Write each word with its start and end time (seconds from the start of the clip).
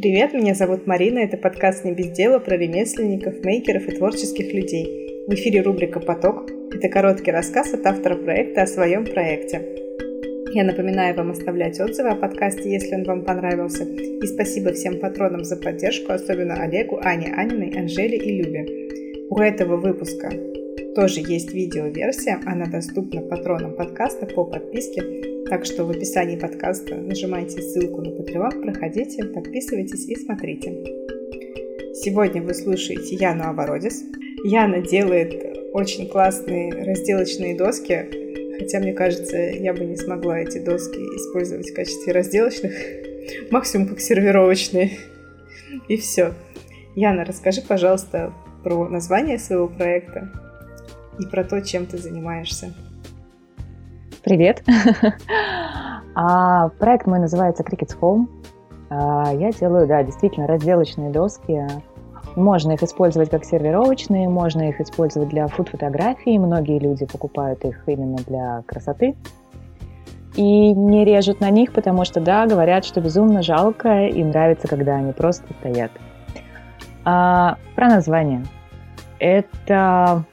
Привет, 0.00 0.32
меня 0.32 0.54
зовут 0.54 0.86
Марина, 0.86 1.18
это 1.18 1.36
подкаст 1.36 1.84
«Не 1.84 1.90
без 1.90 2.10
дела» 2.10 2.38
про 2.38 2.56
ремесленников, 2.56 3.44
мейкеров 3.44 3.88
и 3.88 3.96
творческих 3.96 4.54
людей. 4.54 5.24
В 5.26 5.34
эфире 5.34 5.60
рубрика 5.60 5.98
«Поток». 5.98 6.48
Это 6.72 6.88
короткий 6.88 7.32
рассказ 7.32 7.74
от 7.74 7.84
автора 7.84 8.14
проекта 8.14 8.62
о 8.62 8.66
своем 8.68 9.04
проекте. 9.04 9.60
Я 10.54 10.62
напоминаю 10.62 11.16
вам 11.16 11.32
оставлять 11.32 11.80
отзывы 11.80 12.10
о 12.10 12.14
подкасте, 12.14 12.70
если 12.70 12.94
он 12.94 13.02
вам 13.02 13.24
понравился. 13.24 13.82
И 13.82 14.24
спасибо 14.28 14.72
всем 14.72 15.00
патронам 15.00 15.42
за 15.42 15.56
поддержку, 15.56 16.12
особенно 16.12 16.62
Олегу, 16.62 17.00
Ане 17.02 17.34
Аниной, 17.34 17.76
Анжеле 17.76 18.18
и 18.18 18.40
Любе. 18.40 18.66
У 19.30 19.40
этого 19.40 19.78
выпуска 19.78 20.30
тоже 20.94 21.22
есть 21.26 21.52
видеоверсия, 21.52 22.40
она 22.46 22.66
доступна 22.66 23.20
патронам 23.22 23.74
подкаста 23.74 24.26
по 24.26 24.44
подписке, 24.44 25.02
так 25.48 25.64
что 25.64 25.84
в 25.84 25.90
описании 25.90 26.36
подкаста 26.36 26.94
нажимайте 26.96 27.62
ссылку 27.62 28.02
на 28.02 28.08
Patreon, 28.08 28.62
проходите, 28.62 29.24
подписывайтесь 29.24 30.06
и 30.06 30.14
смотрите. 30.16 30.72
Сегодня 31.94 32.42
вы 32.42 32.52
слушаете 32.52 33.14
Яну 33.14 33.44
Авародис. 33.44 34.04
Яна 34.44 34.82
делает 34.82 35.72
очень 35.72 36.06
классные 36.08 36.70
разделочные 36.72 37.56
доски, 37.56 38.58
хотя 38.58 38.80
мне 38.80 38.92
кажется, 38.92 39.38
я 39.38 39.72
бы 39.72 39.86
не 39.86 39.96
смогла 39.96 40.38
эти 40.40 40.58
доски 40.58 40.98
использовать 40.98 41.70
в 41.70 41.74
качестве 41.74 42.12
разделочных, 42.12 42.72
максимум 43.50 43.88
как 43.88 44.00
сервировочные. 44.00 44.98
И 45.88 45.96
все. 45.96 46.34
Яна, 46.94 47.24
расскажи, 47.24 47.62
пожалуйста, 47.62 48.34
про 48.62 48.86
название 48.88 49.38
своего 49.38 49.68
проекта, 49.68 50.30
и 51.18 51.26
про 51.26 51.42
то, 51.42 51.60
чем 51.60 51.86
ты 51.86 51.96
занимаешься. 51.96 52.74
Привет! 54.28 54.62
а, 56.14 56.68
проект 56.78 57.06
мой 57.06 57.18
называется 57.18 57.62
Cricket's 57.62 57.98
Home. 57.98 58.26
А, 58.90 59.32
я 59.32 59.52
делаю, 59.52 59.86
да, 59.86 60.02
действительно 60.02 60.46
разделочные 60.46 61.08
доски. 61.08 61.66
Можно 62.36 62.72
их 62.72 62.82
использовать 62.82 63.30
как 63.30 63.46
сервировочные, 63.46 64.28
можно 64.28 64.68
их 64.68 64.82
использовать 64.82 65.30
для 65.30 65.46
фуд-фотографий. 65.46 66.38
Многие 66.38 66.78
люди 66.78 67.06
покупают 67.06 67.64
их 67.64 67.82
именно 67.86 68.18
для 68.18 68.62
красоты. 68.66 69.16
И 70.34 70.74
не 70.74 71.06
режут 71.06 71.40
на 71.40 71.48
них, 71.48 71.72
потому 71.72 72.04
что, 72.04 72.20
да, 72.20 72.46
говорят, 72.46 72.84
что 72.84 73.00
безумно 73.00 73.40
жалко 73.40 74.08
и 74.08 74.22
нравится, 74.22 74.68
когда 74.68 74.96
они 74.96 75.12
просто 75.12 75.46
стоят. 75.60 75.90
А, 77.06 77.56
про 77.74 77.88
название. 77.88 78.44
Это 79.20 80.24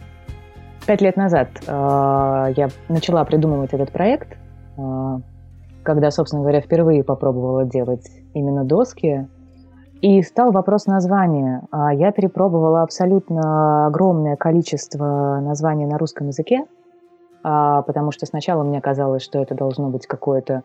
Пять 0.86 1.02
лет 1.02 1.18
назад 1.18 1.48
э, 1.66 1.72
я 2.56 2.70
начала 2.90 3.24
придумывать 3.26 3.74
этот 3.74 3.92
проект, 3.92 4.38
э, 4.78 5.20
когда, 5.82 6.12
собственно 6.12 6.44
говоря, 6.44 6.62
впервые 6.62 7.04
попробовала 7.04 7.66
делать 7.66 8.08
именно 8.34 8.64
доски. 8.64 9.28
И 10.02 10.22
стал 10.22 10.52
вопрос 10.52 10.86
названия. 10.86 11.64
А 11.72 11.92
я 11.92 12.12
перепробовала 12.12 12.84
абсолютно 12.84 13.88
огромное 13.88 14.36
количество 14.36 15.40
названий 15.42 15.86
на 15.86 15.98
русском 15.98 16.28
языке, 16.28 16.66
а, 17.44 17.82
потому 17.82 18.12
что 18.12 18.28
сначала 18.28 18.64
мне 18.64 18.82
казалось, 18.82 19.24
что 19.24 19.40
это 19.40 19.56
должно 19.56 19.90
быть 19.90 20.06
какое-то, 20.06 20.64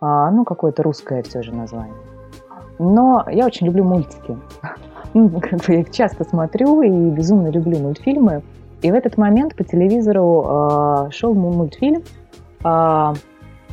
а, 0.00 0.30
ну, 0.30 0.44
какое-то 0.44 0.84
русское 0.84 1.22
все 1.22 1.42
же 1.42 1.52
название. 1.52 1.96
Но 2.78 3.24
я 3.28 3.46
очень 3.46 3.66
люблю 3.66 3.84
мультики. 3.84 4.38
Ну, 5.14 5.40
я 5.68 5.80
их 5.80 5.92
часто 5.92 6.24
смотрю 6.24 6.82
и 6.82 6.90
безумно 7.10 7.48
люблю 7.48 7.78
мультфильмы. 7.78 8.42
И 8.82 8.90
в 8.90 8.94
этот 8.94 9.16
момент 9.16 9.56
по 9.56 9.64
телевизору 9.64 10.44
э, 10.44 11.10
шел 11.10 11.34
мультфильм 11.34 12.02
э, 12.64 13.14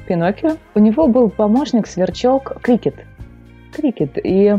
Пиноккио. 0.07 0.57
У 0.75 0.79
него 0.79 1.07
был 1.07 1.29
помощник 1.29 1.87
сверчок 1.87 2.61
Крикет. 2.61 2.95
Крикет. 3.73 4.17
И 4.23 4.57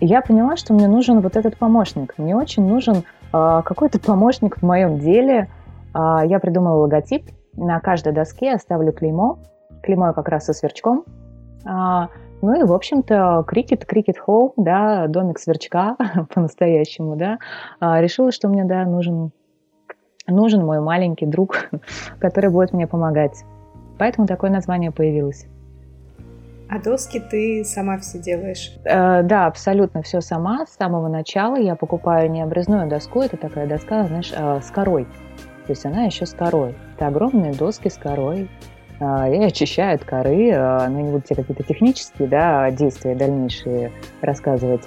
я 0.00 0.20
поняла, 0.20 0.56
что 0.56 0.74
мне 0.74 0.88
нужен 0.88 1.20
вот 1.20 1.36
этот 1.36 1.56
помощник. 1.56 2.14
Мне 2.18 2.36
очень 2.36 2.66
нужен 2.66 2.96
э, 2.96 3.62
какой-то 3.64 3.98
помощник 4.00 4.58
в 4.58 4.62
моем 4.62 4.98
деле. 4.98 5.48
Э, 5.94 6.20
я 6.24 6.38
придумала 6.40 6.76
логотип. 6.82 7.30
На 7.54 7.80
каждой 7.80 8.12
доске 8.12 8.52
оставлю 8.52 8.92
клеймо. 8.92 9.38
Клеймо 9.82 10.12
как 10.12 10.28
раз 10.28 10.46
со 10.46 10.52
сверчком. 10.52 11.04
Э, 11.64 12.08
ну 12.42 12.60
и, 12.60 12.64
в 12.64 12.72
общем-то, 12.72 13.44
крикет, 13.46 13.84
крикет 13.84 14.18
хоу, 14.18 14.54
да, 14.56 15.06
домик 15.06 15.38
сверчка 15.38 15.96
по-настоящему, 16.34 17.14
да. 17.14 17.38
Решила, 17.80 18.32
что 18.32 18.48
мне, 18.48 18.64
да, 18.64 18.84
нужен 18.84 19.30
нужен 20.26 20.64
мой 20.64 20.80
маленький 20.80 21.26
друг, 21.26 21.70
который 22.20 22.50
будет 22.50 22.72
мне 22.72 22.86
помогать. 22.86 23.44
Поэтому 23.98 24.26
такое 24.26 24.50
название 24.50 24.90
появилось. 24.90 25.46
А 26.68 26.78
доски 26.78 27.20
ты 27.20 27.64
сама 27.64 27.98
все 27.98 28.18
делаешь? 28.18 28.74
Э, 28.84 29.22
да, 29.22 29.46
абсолютно 29.46 30.02
все 30.02 30.20
сама. 30.22 30.64
С 30.66 30.70
самого 30.70 31.08
начала 31.08 31.56
я 31.56 31.76
покупаю 31.76 32.30
не 32.30 32.40
обрезную 32.40 32.88
доску, 32.88 33.20
это 33.20 33.36
такая 33.36 33.66
доска, 33.66 34.04
знаешь, 34.06 34.32
э, 34.34 34.60
с 34.62 34.70
корой. 34.70 35.04
То 35.66 35.72
есть 35.72 35.84
она 35.84 36.04
еще 36.04 36.24
с 36.24 36.32
корой. 36.32 36.74
Это 36.96 37.08
огромные 37.08 37.52
доски 37.52 37.88
с 37.88 37.98
корой. 37.98 38.48
Э, 39.02 39.34
и 39.34 39.44
очищаю 39.44 39.96
от 39.96 40.04
коры. 40.04 40.48
Э, 40.50 40.88
ну, 40.88 41.00
не 41.00 41.10
буду 41.10 41.22
тебе 41.22 41.36
какие-то 41.36 41.62
технические 41.64 42.28
да, 42.28 42.70
действия 42.70 43.14
дальнейшие 43.14 43.92
рассказывать. 44.20 44.84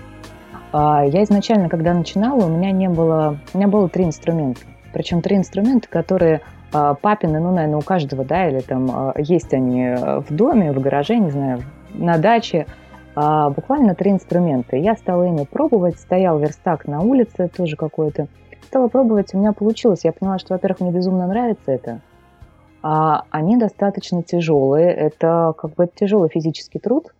Э, 0.73 1.03
я 1.07 1.23
изначально, 1.23 1.69
когда 1.69 1.93
начинала, 1.93 2.45
у 2.45 2.49
меня 2.49 2.71
не 2.71 2.89
было... 2.89 3.37
У 3.53 3.57
меня 3.57 3.67
было 3.67 3.89
три 3.89 4.05
инструмента. 4.05 4.61
Причем 4.95 5.21
три 5.21 5.35
инструмента, 5.35 5.89
которые 5.89 6.39
а, 6.71 6.93
папины, 6.93 7.41
ну, 7.41 7.51
наверное, 7.51 7.79
у 7.79 7.81
каждого, 7.81 8.23
да, 8.23 8.47
или 8.47 8.61
там 8.61 8.89
а, 8.89 9.13
есть 9.17 9.53
они 9.53 9.93
в 9.93 10.27
доме, 10.33 10.71
в 10.71 10.79
гараже, 10.79 11.17
не 11.17 11.31
знаю, 11.31 11.63
на 11.93 12.17
даче. 12.17 12.65
А, 13.13 13.49
буквально 13.49 13.93
три 13.93 14.11
инструмента. 14.11 14.77
Я 14.77 14.95
стала 14.95 15.23
ими 15.23 15.43
пробовать, 15.43 15.99
стоял 15.99 16.39
верстак 16.39 16.87
на 16.87 17.01
улице 17.01 17.49
тоже 17.49 17.75
какой-то. 17.75 18.27
Стала 18.67 18.87
пробовать, 18.87 19.33
у 19.33 19.37
меня 19.37 19.51
получилось. 19.51 20.05
Я 20.05 20.13
поняла, 20.13 20.39
что, 20.39 20.53
во-первых, 20.53 20.79
мне 20.79 20.91
безумно 20.91 21.27
нравится 21.27 21.73
это. 21.73 21.99
А 22.81 23.25
они 23.31 23.57
достаточно 23.57 24.23
тяжелые. 24.23 24.93
Это 24.93 25.53
как 25.57 25.73
бы 25.73 25.89
тяжелый 25.93 26.29
физический 26.29 26.79
труд. 26.79 27.13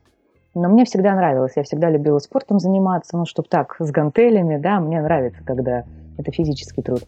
Но 0.53 0.69
мне 0.69 0.85
всегда 0.85 1.13
нравилось. 1.13 1.51
Я 1.57 1.63
всегда 1.63 1.89
любила 1.89 2.19
спортом 2.19 2.59
заниматься, 2.59 3.17
ну, 3.17 3.25
чтобы 3.25 3.49
так, 3.49 3.75
с 3.79 3.91
гантелями, 3.91 4.55
да, 4.55 4.79
мне 4.79 5.01
нравится, 5.01 5.43
когда 5.43 5.83
это 6.17 6.31
физический 6.31 6.81
труд. 6.81 7.03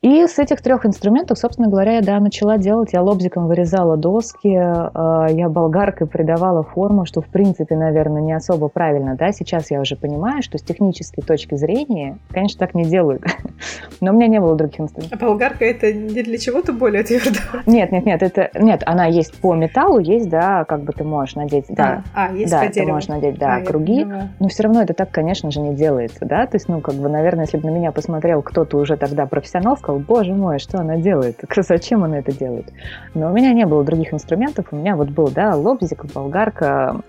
И 0.00 0.26
с 0.28 0.38
этих 0.38 0.62
трех 0.62 0.86
инструментов, 0.86 1.38
собственно 1.38 1.68
говоря, 1.68 1.96
я 1.96 2.02
да, 2.02 2.20
начала 2.20 2.56
делать. 2.56 2.92
Я 2.92 3.02
лобзиком 3.02 3.48
вырезала 3.48 3.96
доски, 3.96 4.48
э, 4.48 5.34
я 5.34 5.48
болгаркой 5.48 6.06
придавала 6.06 6.62
форму, 6.62 7.04
что, 7.04 7.20
в 7.20 7.26
принципе, 7.26 7.76
наверное, 7.76 8.22
не 8.22 8.32
особо 8.32 8.68
правильно. 8.68 9.16
Да? 9.16 9.32
Сейчас 9.32 9.72
я 9.72 9.80
уже 9.80 9.96
понимаю, 9.96 10.42
что 10.42 10.56
с 10.56 10.62
технической 10.62 11.24
точки 11.24 11.56
зрения, 11.56 12.18
конечно, 12.30 12.60
так 12.60 12.74
не 12.74 12.84
делают. 12.84 13.24
Но 14.00 14.12
у 14.12 14.14
меня 14.14 14.28
не 14.28 14.40
было 14.40 14.54
других 14.54 14.80
инструментов. 14.80 15.20
А 15.20 15.24
болгарка 15.24 15.64
это 15.64 15.92
не 15.92 16.22
для 16.22 16.38
чего-то 16.38 16.72
более 16.72 17.02
твердого? 17.02 17.62
Нет, 17.66 17.90
нет, 17.90 18.06
нет, 18.06 18.22
это 18.22 18.50
нет, 18.54 18.84
она 18.86 19.06
есть 19.06 19.36
по 19.40 19.54
металлу, 19.54 19.98
есть, 19.98 20.28
да, 20.28 20.64
как 20.64 20.82
бы 20.82 20.92
ты 20.92 21.02
можешь 21.02 21.34
надеть, 21.34 21.66
да. 21.70 22.04
А, 22.14 22.28
а 22.28 22.32
есть 22.32 22.52
да, 22.52 22.62
по 22.62 22.72
ты 22.72 22.86
можешь 22.86 23.08
надеть, 23.08 23.38
да, 23.38 23.56
а, 23.56 23.60
круги. 23.62 24.06
Но 24.38 24.48
все 24.48 24.62
равно 24.62 24.82
это 24.82 24.94
так, 24.94 25.10
конечно 25.10 25.50
же, 25.50 25.60
не 25.60 25.74
делается, 25.74 26.24
да. 26.24 26.46
То 26.46 26.54
есть, 26.54 26.68
ну, 26.68 26.80
как 26.80 26.94
бы, 26.94 27.08
наверное, 27.08 27.46
если 27.46 27.56
бы 27.56 27.68
на 27.68 27.74
меня 27.74 27.90
посмотрел 27.90 28.42
кто-то 28.42 28.76
уже 28.76 28.96
тогда 28.96 29.26
профессионал, 29.26 29.76
сказал, 29.88 30.00
боже 30.00 30.34
мой, 30.34 30.58
что 30.58 30.78
она 30.78 30.96
делает, 30.96 31.40
зачем 31.62 32.04
она 32.04 32.18
это 32.18 32.32
делает. 32.32 32.70
Но 33.14 33.30
у 33.30 33.34
меня 33.34 33.52
не 33.52 33.64
было 33.64 33.84
других 33.84 34.12
инструментов, 34.12 34.66
у 34.70 34.76
меня 34.76 34.96
вот 34.96 35.08
был, 35.08 35.28
да, 35.28 35.54
лобзик, 35.54 36.04
болгарка, 36.12 37.00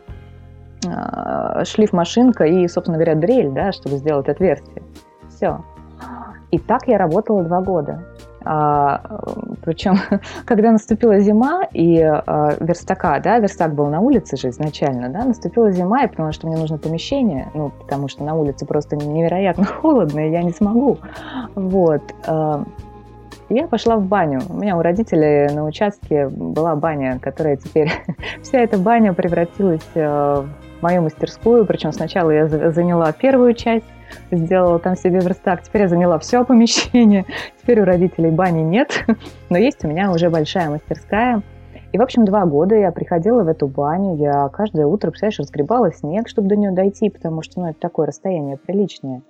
а, 0.88 1.66
шлиф-машинка 1.66 2.46
и, 2.46 2.68
собственно 2.68 2.98
говоря, 2.98 3.16
дрель, 3.16 3.50
да, 3.50 3.72
чтобы 3.74 3.98
сделать 3.98 4.30
отверстие. 4.30 4.82
Все. 5.30 5.64
И 6.52 6.58
так 6.58 6.88
я 6.88 6.98
работала 6.98 7.44
два 7.44 7.62
года. 7.62 8.04
А, 8.46 9.22
причем, 9.64 9.96
когда 10.46 10.72
наступила 10.72 11.20
зима 11.20 11.64
и 11.74 12.02
а, 12.02 12.56
верстака, 12.60 13.20
да, 13.20 13.40
верстак 13.40 13.74
был 13.74 13.88
на 13.88 14.00
улице 14.00 14.38
же 14.38 14.50
изначально, 14.50 15.10
да, 15.10 15.26
наступила 15.26 15.72
зима, 15.72 16.02
я 16.02 16.08
поняла, 16.08 16.32
что 16.32 16.48
мне 16.48 16.58
нужно 16.58 16.78
помещение, 16.78 17.48
ну, 17.54 17.70
потому 17.70 18.08
что 18.08 18.24
на 18.24 18.36
улице 18.36 18.66
просто 18.66 18.96
невероятно 18.96 19.66
холодно, 19.82 20.28
и 20.28 20.32
я 20.32 20.44
не 20.44 20.52
смогу. 20.52 20.98
Вот. 21.56 22.02
А, 22.28 22.64
я 23.50 23.68
пошла 23.68 23.98
в 23.98 24.06
баню. 24.06 24.42
У 24.48 24.54
меня 24.54 24.78
у 24.78 24.82
родителей 24.82 25.52
на 25.54 25.66
участке 25.66 26.28
была 26.28 26.76
баня, 26.76 27.20
которая 27.20 27.58
теперь... 27.58 27.92
Вся 28.44 28.60
эта 28.60 28.78
баня 28.78 29.14
превратилась 29.14 29.82
в 29.96 30.48
мою 30.82 31.02
мастерскую. 31.02 31.66
Причем 31.66 31.92
сначала 31.92 32.30
я 32.30 32.48
заняла 32.48 33.12
первую 33.12 33.56
часть, 33.56 33.86
сделала 34.32 34.80
там 34.80 34.96
себе 34.96 35.20
верстак. 35.20 35.64
Теперь 35.64 35.84
я 35.84 35.88
заняла 35.88 36.20
все 36.20 36.44
помещение. 36.46 37.26
Теперь 37.62 37.82
у 37.82 37.86
родителей 37.86 38.32
бани 38.32 38.62
нет, 38.62 39.06
но 39.50 39.58
есть 39.58 39.84
у 39.84 39.88
меня 39.88 40.12
уже 40.12 40.30
большая 40.30 40.70
мастерская. 40.70 41.42
И, 41.92 41.98
в 41.98 42.02
общем, 42.02 42.24
два 42.24 42.46
года 42.46 42.76
я 42.76 42.92
приходила 42.92 43.44
в 43.44 43.48
эту 43.48 43.68
баню, 43.68 44.16
я 44.16 44.48
каждое 44.50 44.86
утро, 44.86 45.10
представляешь, 45.10 45.40
разгребала 45.40 45.92
снег, 45.92 46.28
чтобы 46.28 46.48
до 46.48 46.56
нее 46.56 46.72
дойти, 46.72 47.10
потому 47.10 47.42
что, 47.42 47.60
ну, 47.62 47.70
это 47.70 47.80
такое 47.80 48.06
расстояние 48.06 48.58
приличное. 48.58 49.24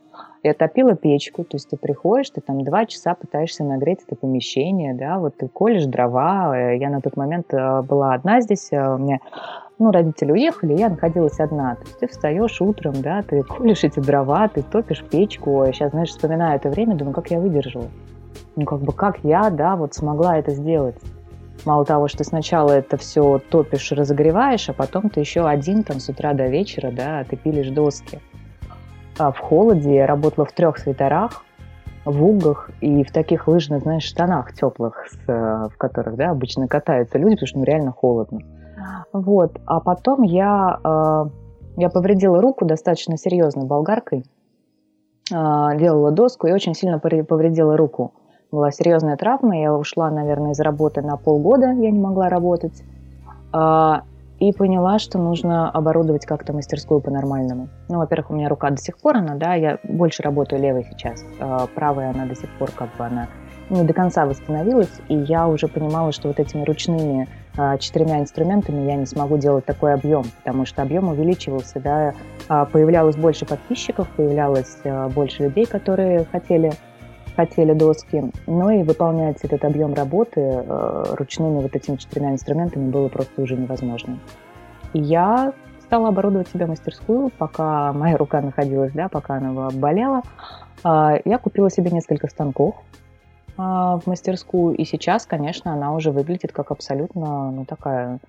Я 0.44 0.54
топила 0.54 0.96
печку, 0.96 1.44
то 1.44 1.56
есть 1.56 1.70
ты 1.70 1.78
приходишь, 1.78 2.30
ты 2.30 2.42
там 2.42 2.64
два 2.64 2.86
часа 2.86 3.14
пытаешься 3.14 3.64
нагреть 3.64 4.00
это 4.06 4.16
помещение, 4.16 4.94
да, 4.94 5.20
вот 5.20 5.38
ты 5.38 5.48
колешь 5.48 5.86
дрова. 5.86 6.58
Э, 6.58 6.78
я 6.78 6.90
на 6.90 7.02
тот 7.02 7.16
момент 7.18 7.54
э, 7.54 7.82
была 7.82 8.14
одна 8.14 8.42
здесь, 8.42 8.70
э, 8.72 8.96
у 8.96 8.98
меня, 8.98 9.20
ну, 9.80 9.92
родители 9.92 10.34
уехали, 10.34 10.78
я 10.78 10.90
находилась 10.90 11.40
одна. 11.40 11.76
То 11.76 11.84
есть 11.86 12.00
ты 12.00 12.08
встаешь 12.08 12.62
утром, 12.62 13.02
да, 13.02 13.22
ты 13.22 13.44
колешь 13.44 13.86
эти 13.86 14.00
дрова, 14.02 14.50
ты 14.50 14.62
топишь 14.62 15.04
печку. 15.04 15.64
Я 15.64 15.72
сейчас, 15.72 15.92
знаешь, 15.92 16.10
вспоминаю 16.10 16.58
это 16.58 16.70
время, 16.70 16.96
думаю, 16.96 17.16
как 17.16 17.32
я 17.32 17.40
выдержала. 17.40 17.88
Ну, 18.58 18.66
как 18.66 18.82
бы, 18.82 18.92
как 18.92 19.24
я, 19.24 19.50
да, 19.50 19.78
вот 19.78 19.94
смогла 19.94 20.38
это 20.38 20.52
сделать. 20.52 20.96
Мало 21.66 21.86
того, 21.86 22.10
что 22.10 22.26
сначала 22.26 22.72
это 22.72 22.98
все 22.98 23.40
топишь, 23.50 23.92
разогреваешь, 23.92 24.70
а 24.70 24.74
потом 24.74 25.10
ты 25.10 25.22
еще 25.22 25.48
один 25.48 25.84
там 25.84 26.00
с 26.00 26.10
утра 26.10 26.34
до 26.34 26.48
вечера, 26.48 26.92
да, 26.92 27.24
ты 27.24 27.38
пилишь 27.38 27.70
доски. 27.70 28.20
А 29.18 29.32
в 29.32 29.40
холоде 29.40 29.96
я 29.96 30.08
работала 30.08 30.46
в 30.46 30.52
трех 30.52 30.78
свитерах, 30.78 31.44
в 32.04 32.24
угах 32.24 32.70
и 32.82 33.04
в 33.04 33.12
таких 33.12 33.48
лыжных, 33.48 33.84
знаешь, 33.84 34.04
штанах 34.04 34.54
теплых, 34.54 35.08
с, 35.10 35.28
в 35.28 35.78
которых, 35.78 36.16
да, 36.16 36.32
обычно 36.32 36.68
катаются 36.68 37.18
люди, 37.18 37.36
потому 37.36 37.48
что 37.48 37.60
ну, 37.60 37.66
реально 37.66 37.92
холодно. 37.92 38.40
Вот. 39.14 39.60
А 39.66 39.80
потом 39.80 40.24
я, 40.24 40.80
э, 40.84 41.26
я 41.78 41.90
повредила 41.90 42.42
руку 42.42 42.66
достаточно 42.66 43.18
серьезно 43.18 43.66
болгаркой, 43.66 44.26
э, 45.32 45.78
делала 45.78 46.12
доску 46.12 46.48
и 46.48 46.52
очень 46.52 46.76
сильно 46.76 47.00
повредила 47.00 47.78
руку 47.78 48.14
была 48.52 48.72
серьезная 48.72 49.16
травма, 49.16 49.60
я 49.60 49.74
ушла, 49.74 50.10
наверное, 50.10 50.52
из 50.52 50.60
работы 50.60 51.02
на 51.02 51.18
полгода, 51.18 51.68
я 51.72 51.92
не 51.92 52.00
могла 52.00 52.30
работать, 52.30 52.84
а, 53.52 54.04
и 54.40 54.52
поняла, 54.54 55.00
что 55.00 55.20
нужно 55.20 55.70
оборудовать 55.70 56.26
как-то 56.26 56.54
мастерскую 56.54 57.02
по-нормальному. 57.02 57.70
Ну, 57.90 57.98
во-первых, 57.98 58.32
у 58.32 58.34
меня 58.34 58.50
рука 58.50 58.70
до 58.70 58.78
сих 58.78 58.98
пор, 58.98 59.18
она, 59.18 59.36
да, 59.36 59.54
я 59.54 59.80
больше 59.84 60.24
работаю 60.24 60.62
левой 60.62 60.88
сейчас, 60.90 61.24
а 61.40 61.68
правая 61.68 62.12
она 62.12 62.26
до 62.26 62.36
сих 62.36 62.50
пор 62.58 62.72
как 62.72 62.90
бы 62.98 63.06
она 63.06 63.28
не 63.70 63.84
до 63.84 63.94
конца 63.94 64.26
восстановилась, 64.26 65.00
и 65.10 65.16
я 65.16 65.48
уже 65.48 65.68
понимала, 65.68 66.12
что 66.12 66.30
вот 66.30 66.40
этими 66.40 66.64
ручными 66.64 67.28
четырьмя 67.80 68.20
инструментами 68.20 68.88
я 68.90 68.96
не 68.96 69.06
смогу 69.06 69.38
делать 69.38 69.66
такой 69.66 69.94
объем, 69.94 70.24
потому 70.44 70.66
что 70.66 70.82
объем 70.82 71.10
увеличивался, 71.10 71.80
да, 71.80 72.14
появлялось 72.66 73.16
больше 73.16 73.46
подписчиков, 73.46 74.08
появлялось 74.16 74.78
больше 75.14 75.44
людей, 75.44 75.66
которые 75.66 76.26
хотели 76.26 76.72
хотели 77.36 77.74
доски, 77.74 78.32
но 78.48 78.70
и 78.70 78.84
выполнять 78.84 79.38
этот 79.44 79.64
объем 79.64 79.94
работы 79.94 80.64
ручными 81.12 81.62
вот 81.62 81.74
этими 81.74 81.96
четырьмя 81.96 82.32
инструментами 82.32 82.90
было 82.90 83.08
просто 83.08 83.42
уже 83.42 83.56
невозможно. 83.56 84.20
Я 84.94 85.54
стала 85.84 86.10
оборудовать 86.10 86.50
себе 86.50 86.66
мастерскую, 86.66 87.30
пока 87.38 87.94
моя 87.94 88.18
рука 88.18 88.42
находилась, 88.42 88.92
да, 88.92 89.08
пока 89.08 89.36
она 89.36 89.70
болела. 89.70 90.22
Я 90.84 91.38
купила 91.42 91.70
себе 91.70 91.92
несколько 91.92 92.28
станков 92.28 92.76
в 93.60 94.04
мастерскую, 94.06 94.76
и 94.76 94.86
сейчас, 94.86 95.26
конечно, 95.26 95.74
она 95.74 95.94
уже 95.94 96.12
выглядит 96.12 96.54
как 96.54 96.72
абсолютно, 96.72 97.52
ну, 97.52 97.66
такая 97.66 98.20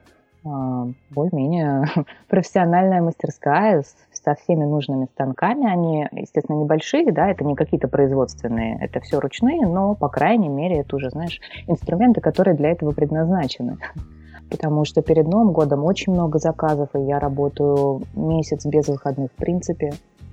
а, 0.45 0.89
более-менее 1.11 1.85
профессиональная 2.29 3.03
мастерская 3.03 3.85
со 4.13 4.35
всеми 4.35 4.65
нужными 4.65 5.07
станками. 5.13 5.71
Они, 5.71 6.09
естественно, 6.13 6.57
небольшие, 6.57 7.13
да, 7.13 7.29
это 7.31 7.45
не 7.45 7.55
какие-то 7.55 7.89
производственные, 7.89 8.79
это 8.81 9.01
все 9.01 9.21
ручные, 9.21 9.67
но, 9.67 9.95
по 9.95 10.09
крайней 10.09 10.49
мере, 10.49 10.81
это 10.81 10.97
уже, 10.97 11.11
знаешь, 11.11 11.41
инструменты, 11.67 12.21
которые 12.21 12.57
для 12.57 12.71
этого 12.71 12.93
предназначены. 12.93 13.79
Потому 14.51 14.85
что 14.85 15.03
перед 15.03 15.29
Новым 15.29 15.53
годом 15.53 15.85
очень 15.85 16.13
много 16.13 16.39
заказов, 16.39 16.89
и 16.95 17.03
я 17.03 17.21
работаю 17.21 18.03
месяц 18.15 18.67
без 18.67 18.89
выходных 18.89 19.31
в 19.31 19.37
принципе. 19.37 19.93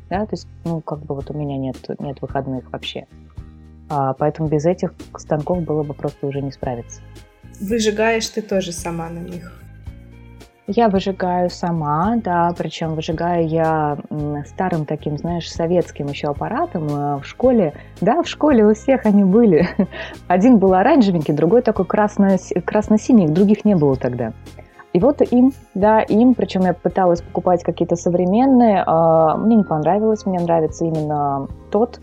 Да, 0.10 0.22
то 0.26 0.34
есть, 0.34 0.48
ну, 0.64 0.80
как 0.80 1.00
бы 1.00 1.16
вот 1.16 1.30
у 1.30 1.34
меня 1.38 1.58
нет, 1.58 1.76
нет 2.00 2.22
выходных 2.22 2.72
вообще. 2.72 3.06
А, 3.90 4.14
поэтому 4.14 4.50
без 4.50 4.66
этих 4.66 4.94
станков 5.18 5.62
было 5.62 5.84
бы 5.84 5.94
просто 5.94 6.28
уже 6.28 6.42
не 6.42 6.52
справиться. 6.52 7.02
Выжигаешь 7.60 8.28
ты 8.28 8.42
тоже 8.42 8.72
сама 8.72 9.10
на 9.10 9.20
них? 9.20 9.54
Я 10.70 10.90
выжигаю 10.90 11.50
сама, 11.50 12.18
да, 12.18 12.54
причем 12.58 12.96
выжигаю 12.96 13.48
я 13.48 13.98
старым 14.48 14.86
таким, 14.86 15.18
знаешь, 15.18 15.50
советским 15.50 16.08
еще 16.08 16.28
аппаратом 16.28 16.88
э, 16.88 17.18
в 17.20 17.24
школе. 17.24 17.74
Да, 18.02 18.22
в 18.22 18.28
школе 18.28 18.66
у 18.66 18.74
всех 18.74 19.06
они 19.06 19.24
были. 19.24 19.70
Один 20.28 20.58
был 20.58 20.74
оранжевенький, 20.74 21.34
другой 21.34 21.62
такой 21.62 21.86
красно- 21.86 22.38
красно-синий, 22.66 23.28
других 23.30 23.64
не 23.64 23.76
было 23.78 23.96
тогда. 23.96 24.34
И 24.92 25.00
вот 25.00 25.22
им, 25.22 25.54
да, 25.74 26.02
им, 26.02 26.34
причем 26.34 26.64
я 26.64 26.74
пыталась 26.74 27.22
покупать 27.22 27.64
какие-то 27.64 27.96
современные, 27.96 28.84
а, 28.86 29.38
мне 29.38 29.56
не 29.56 29.64
понравилось, 29.64 30.26
мне 30.26 30.40
нравится 30.40 30.84
именно 30.84 31.48
тот. 31.72 32.02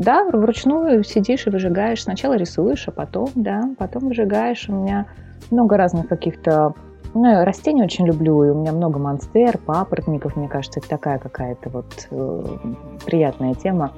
Да, 0.00 0.24
вручную 0.24 1.04
сидишь 1.04 1.46
и 1.46 1.50
выжигаешь, 1.50 2.02
сначала 2.02 2.32
рисуешь, 2.32 2.88
а 2.88 2.90
потом, 2.90 3.28
да, 3.34 3.68
потом 3.76 4.08
выжигаешь. 4.08 4.66
У 4.70 4.72
меня 4.72 5.04
много 5.50 5.76
разных 5.76 6.08
каких-то 6.08 6.74
ну, 7.12 7.28
я 7.28 7.44
растения 7.44 7.84
очень 7.84 8.06
люблю, 8.06 8.42
и 8.44 8.48
у 8.48 8.54
меня 8.54 8.72
много 8.72 8.98
монстер, 8.98 9.58
папоротников, 9.58 10.36
мне 10.36 10.48
кажется, 10.48 10.80
это 10.80 10.88
такая 10.88 11.18
какая-то 11.18 11.68
вот 11.68 12.08
э, 12.10 12.42
приятная 13.04 13.52
тема. 13.52 13.92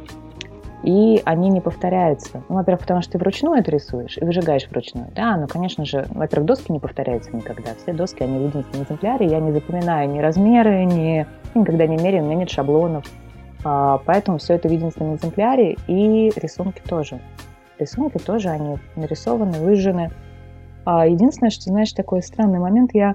И 0.82 1.22
они 1.25 1.50
не 1.50 1.60
повторяются. 1.60 2.43
Ну, 2.48 2.56
во-первых, 2.56 2.81
потому 2.81 3.02
что 3.02 3.12
ты 3.12 3.19
вручную 3.19 3.60
это 3.60 3.70
рисуешь 3.70 4.19
и 4.19 4.25
выжигаешь 4.25 4.66
вручную. 4.69 5.06
Да, 5.14 5.37
но, 5.37 5.46
конечно 5.46 5.84
же, 5.84 6.06
во-первых, 6.10 6.48
доски 6.48 6.72
не 6.72 6.81
повторяются 6.81 7.31
никогда. 7.31 7.75
Все 7.81 7.93
доски, 7.93 8.25
они 8.25 8.38
в 8.38 8.48
единственном 8.48 8.87
экземпляре. 8.87 9.26
Я 9.26 9.38
не 9.38 9.52
запоминаю 9.52 10.10
ни 10.10 10.19
размеры, 10.19 10.84
ни... 10.84 11.25
никогда 11.55 11.87
не 11.87 11.96
меряю, 11.96 12.25
у 12.25 12.26
меня 12.26 12.40
нет 12.40 12.50
шаблонов. 12.50 13.05
А, 13.64 13.98
поэтому 14.04 14.38
все 14.38 14.54
это 14.54 14.68
в 14.68 14.72
единственном 14.72 15.16
экземпляре. 15.16 15.76
И 15.86 16.32
рисунки 16.36 16.80
тоже. 16.88 17.20
Рисунки 17.78 18.18
тоже, 18.18 18.48
они 18.48 18.78
нарисованы, 18.96 19.58
выжжены. 19.58 20.10
А 20.84 21.06
единственное, 21.06 21.50
что, 21.50 21.64
знаешь, 21.64 21.92
такой 21.92 22.22
странный 22.22 22.58
момент, 22.58 22.90
я 22.92 23.14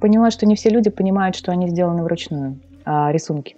поняла, 0.00 0.30
что 0.30 0.46
не 0.46 0.54
все 0.54 0.70
люди 0.70 0.90
понимают, 0.90 1.36
что 1.36 1.52
они 1.52 1.68
сделаны 1.68 2.02
вручную, 2.02 2.60
а, 2.84 3.10
рисунки. 3.12 3.56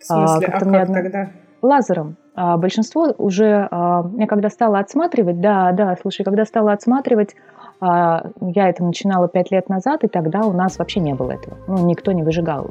В 0.00 0.04
смысле, 0.04 0.46
а, 0.46 0.50
а 0.50 0.52
как 0.52 0.62
одно... 0.62 0.94
тогда? 0.94 1.30
Лазером. 1.62 2.16
Большинство 2.34 3.12
уже, 3.18 3.68
я 3.70 4.26
когда 4.26 4.48
стала 4.48 4.78
отсматривать, 4.78 5.40
да, 5.40 5.72
да, 5.72 5.94
слушай, 6.00 6.24
когда 6.24 6.46
стала 6.46 6.72
отсматривать, 6.72 7.34
я 7.82 8.22
это 8.40 8.82
начинала 8.82 9.28
пять 9.28 9.50
лет 9.50 9.68
назад, 9.68 10.04
и 10.04 10.08
тогда 10.08 10.46
у 10.46 10.52
нас 10.52 10.78
вообще 10.78 11.00
не 11.00 11.12
было 11.12 11.32
этого. 11.32 11.58
Ну, 11.66 11.84
никто 11.84 12.12
не 12.12 12.22
выжигал 12.22 12.70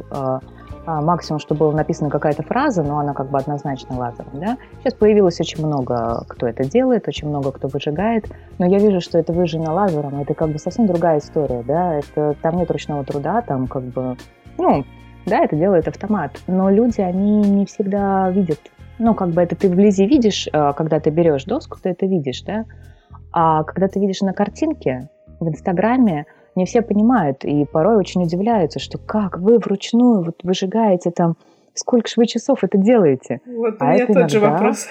максимум, 0.85 1.39
что 1.39 1.55
было 1.55 1.71
написана 1.71 2.09
какая-то 2.09 2.43
фраза, 2.43 2.83
но 2.83 2.99
она 2.99 3.13
как 3.13 3.29
бы 3.29 3.37
однозначно 3.37 3.97
лазером, 3.97 4.31
да. 4.33 4.57
Сейчас 4.79 4.93
появилось 4.93 5.39
очень 5.39 5.65
много, 5.65 6.23
кто 6.27 6.47
это 6.47 6.63
делает, 6.63 7.07
очень 7.07 7.27
много 7.27 7.51
кто 7.51 7.67
выжигает, 7.67 8.25
но 8.57 8.65
я 8.65 8.79
вижу, 8.79 9.01
что 9.01 9.17
это 9.17 9.33
выжжено 9.33 9.73
лазером, 9.73 10.21
это 10.21 10.33
как 10.33 10.51
бы 10.51 10.59
совсем 10.59 10.87
другая 10.87 11.19
история, 11.19 11.63
да, 11.67 11.95
это, 11.95 12.35
там 12.41 12.57
нет 12.57 12.71
ручного 12.71 13.03
труда, 13.03 13.41
там 13.41 13.67
как 13.67 13.83
бы, 13.83 14.17
ну, 14.57 14.83
да, 15.25 15.43
это 15.43 15.55
делает 15.55 15.87
автомат, 15.87 16.39
но 16.47 16.69
люди, 16.69 17.01
они 17.01 17.41
не 17.41 17.65
всегда 17.65 18.29
видят, 18.29 18.59
ну, 18.97 19.13
как 19.13 19.29
бы 19.29 19.41
это 19.41 19.55
ты 19.55 19.69
вблизи 19.69 20.05
видишь, 20.05 20.47
а, 20.51 20.73
когда 20.73 20.99
ты 20.99 21.09
берешь 21.09 21.45
доску, 21.45 21.77
ты 21.81 21.89
это 21.89 22.05
видишь, 22.05 22.41
да, 22.41 22.65
а 23.31 23.63
когда 23.63 23.87
ты 23.87 23.99
видишь 23.99 24.21
на 24.21 24.33
картинке 24.33 25.09
в 25.39 25.47
Инстаграме, 25.47 26.25
не 26.55 26.65
все 26.65 26.81
понимают 26.81 27.43
и 27.45 27.65
порой 27.65 27.97
очень 27.97 28.23
удивляются, 28.23 28.79
что 28.79 28.97
как 28.97 29.39
вы 29.39 29.59
вручную 29.59 30.23
вот 30.23 30.39
выжигаете 30.43 31.11
там, 31.11 31.35
сколько 31.73 32.07
же 32.07 32.15
вы 32.17 32.27
часов 32.27 32.63
это 32.63 32.77
делаете? 32.77 33.41
Вот 33.45 33.75
а 33.79 33.85
у 33.85 33.87
меня 33.89 34.07
тот 34.07 34.15
иногда... 34.15 34.27
же 34.29 34.39
вопрос. 34.39 34.87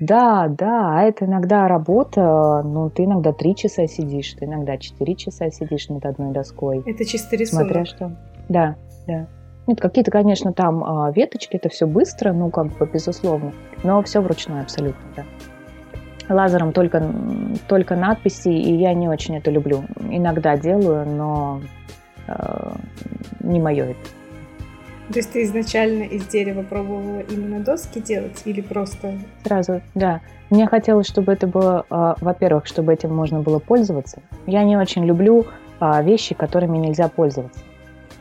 Да, 0.00 0.48
да, 0.48 0.98
а 0.98 1.02
это 1.02 1.24
иногда 1.24 1.68
работа, 1.68 2.62
ну, 2.64 2.90
ты 2.90 3.04
иногда 3.04 3.32
три 3.32 3.54
часа 3.54 3.86
сидишь, 3.86 4.32
ты 4.32 4.44
иногда 4.44 4.76
четыре 4.76 5.14
часа 5.14 5.50
сидишь 5.50 5.88
над 5.88 6.04
одной 6.04 6.32
доской. 6.32 6.82
Это 6.84 7.04
чисто 7.04 7.36
рисунок. 7.36 7.66
Смотря 7.66 7.84
что. 7.84 8.16
Да, 8.48 8.76
да. 9.06 9.26
Нет, 9.66 9.80
какие-то, 9.80 10.10
конечно, 10.10 10.52
там 10.52 10.84
а, 10.84 11.12
веточки, 11.12 11.56
это 11.56 11.68
все 11.68 11.86
быстро, 11.86 12.32
ну, 12.32 12.50
как 12.50 12.76
бы, 12.76 12.86
безусловно, 12.92 13.52
но 13.82 14.02
все 14.02 14.20
вручную 14.20 14.62
абсолютно, 14.62 15.00
да 15.16 15.24
лазером 16.28 16.72
только, 16.72 17.02
только 17.68 17.96
надписи, 17.96 18.48
и 18.48 18.74
я 18.74 18.94
не 18.94 19.08
очень 19.08 19.36
это 19.36 19.50
люблю. 19.50 19.84
Иногда 20.10 20.56
делаю, 20.56 21.06
но 21.06 21.60
э, 22.26 22.72
не 23.40 23.60
мое 23.60 23.90
это. 23.90 24.08
То 25.12 25.18
есть 25.18 25.32
ты 25.32 25.42
изначально 25.42 26.04
из 26.04 26.26
дерева 26.26 26.62
пробовала 26.62 27.20
именно 27.20 27.60
доски 27.60 28.00
делать 28.00 28.40
или 28.46 28.62
просто? 28.62 29.12
Сразу, 29.44 29.82
да. 29.94 30.20
Мне 30.48 30.66
хотелось, 30.66 31.06
чтобы 31.06 31.32
это 31.32 31.46
было, 31.46 31.84
э, 31.90 32.14
во-первых, 32.20 32.66
чтобы 32.66 32.92
этим 32.92 33.14
можно 33.14 33.40
было 33.40 33.58
пользоваться. 33.58 34.22
Я 34.46 34.64
не 34.64 34.76
очень 34.76 35.04
люблю 35.04 35.46
э, 35.80 36.02
вещи, 36.02 36.34
которыми 36.34 36.78
нельзя 36.78 37.08
пользоваться. 37.08 37.60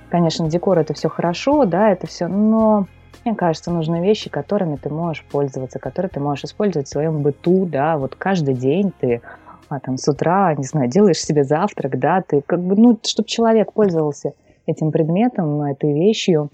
Конечно, 0.09 0.49
декор 0.49 0.77
это 0.77 0.93
все 0.93 1.09
хорошо, 1.09 1.65
да, 1.65 1.89
это 1.89 2.05
все, 2.05 2.27
но 2.27 2.87
мне 3.25 3.35
кажется, 3.35 3.71
нужны 3.71 4.01
вещи, 4.01 4.29
которыми 4.29 4.75
ты 4.75 4.89
можешь 4.89 5.25
пользоваться, 5.25 5.79
которые 5.79 6.09
ты 6.09 6.19
можешь 6.19 6.45
использовать 6.45 6.87
в 6.87 6.91
своем 6.91 7.21
быту, 7.21 7.65
да, 7.65 7.97
вот 7.97 8.15
каждый 8.15 8.55
день 8.55 8.91
ты 8.99 9.21
а 9.69 9.79
там 9.79 9.97
с 9.97 10.07
утра, 10.07 10.53
не 10.55 10.65
знаю, 10.65 10.89
делаешь 10.89 11.23
себе 11.23 11.43
завтрак, 11.43 11.97
да, 11.99 12.21
ты 12.21 12.41
как 12.41 12.61
бы, 12.61 12.75
ну, 12.75 12.99
чтобы 13.03 13.27
человек 13.27 13.73
пользовался 13.73 14.33
этим 14.65 14.91
предметом, 14.91 15.61
этой 15.61 15.93
вещью, 15.93 16.51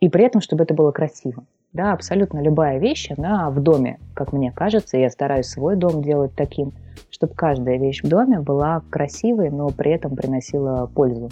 и 0.00 0.08
при 0.08 0.24
этом, 0.24 0.40
чтобы 0.40 0.64
это 0.64 0.74
было 0.74 0.92
красиво. 0.92 1.44
Да, 1.72 1.92
абсолютно 1.92 2.40
любая 2.40 2.78
вещь, 2.78 3.10
она 3.16 3.48
в 3.50 3.60
доме, 3.60 3.98
как 4.14 4.32
мне 4.32 4.52
кажется, 4.52 4.98
я 4.98 5.08
стараюсь 5.10 5.46
свой 5.46 5.74
дом 5.76 6.02
делать 6.02 6.32
таким, 6.36 6.72
чтобы 7.10 7.34
каждая 7.34 7.78
вещь 7.78 8.02
в 8.02 8.08
доме 8.08 8.40
была 8.40 8.82
красивой, 8.90 9.50
но 9.50 9.70
при 9.70 9.92
этом 9.92 10.14
приносила 10.14 10.90
пользу. 10.94 11.30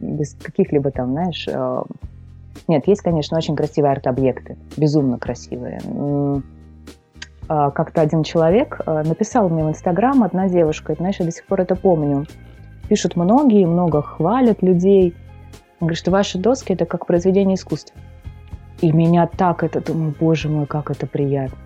Без 0.00 0.34
каких-либо 0.34 0.90
там, 0.90 1.12
знаешь... 1.12 1.48
Нет, 2.68 2.86
есть, 2.86 3.02
конечно, 3.02 3.36
очень 3.36 3.56
красивые 3.56 3.92
арт-объекты, 3.92 4.56
безумно 4.76 5.18
красивые. 5.18 5.80
А, 7.46 7.70
как-то 7.70 8.00
один 8.00 8.22
человек 8.22 8.80
э, 8.86 9.02
написал 9.02 9.48
мне 9.48 9.64
в 9.64 9.68
Инстаграм, 9.68 10.22
одна 10.22 10.48
девушка, 10.48 10.94
знаешь, 10.94 11.16
я 11.18 11.26
до 11.26 11.32
сих 11.32 11.44
пор 11.46 11.60
это 11.60 11.76
помню. 11.76 12.26
Пишут 12.88 13.16
многие, 13.16 13.66
много 13.66 14.02
хвалят 14.02 14.62
людей. 14.62 15.14
Он 15.80 15.88
говорит, 15.88 15.98
что 15.98 16.10
ваши 16.10 16.38
доски– 16.38 16.72
это 16.74 16.86
как 16.86 17.06
произведение 17.06 17.56
искусства. 17.56 17.96
И 18.80 18.92
меня 18.92 19.26
так 19.26 19.62
это, 19.62 19.80
думаю, 19.80 20.14
боже 20.18 20.48
мой, 20.48 20.66
как 20.66 20.90
это 20.90 21.06
приятно. 21.06 21.58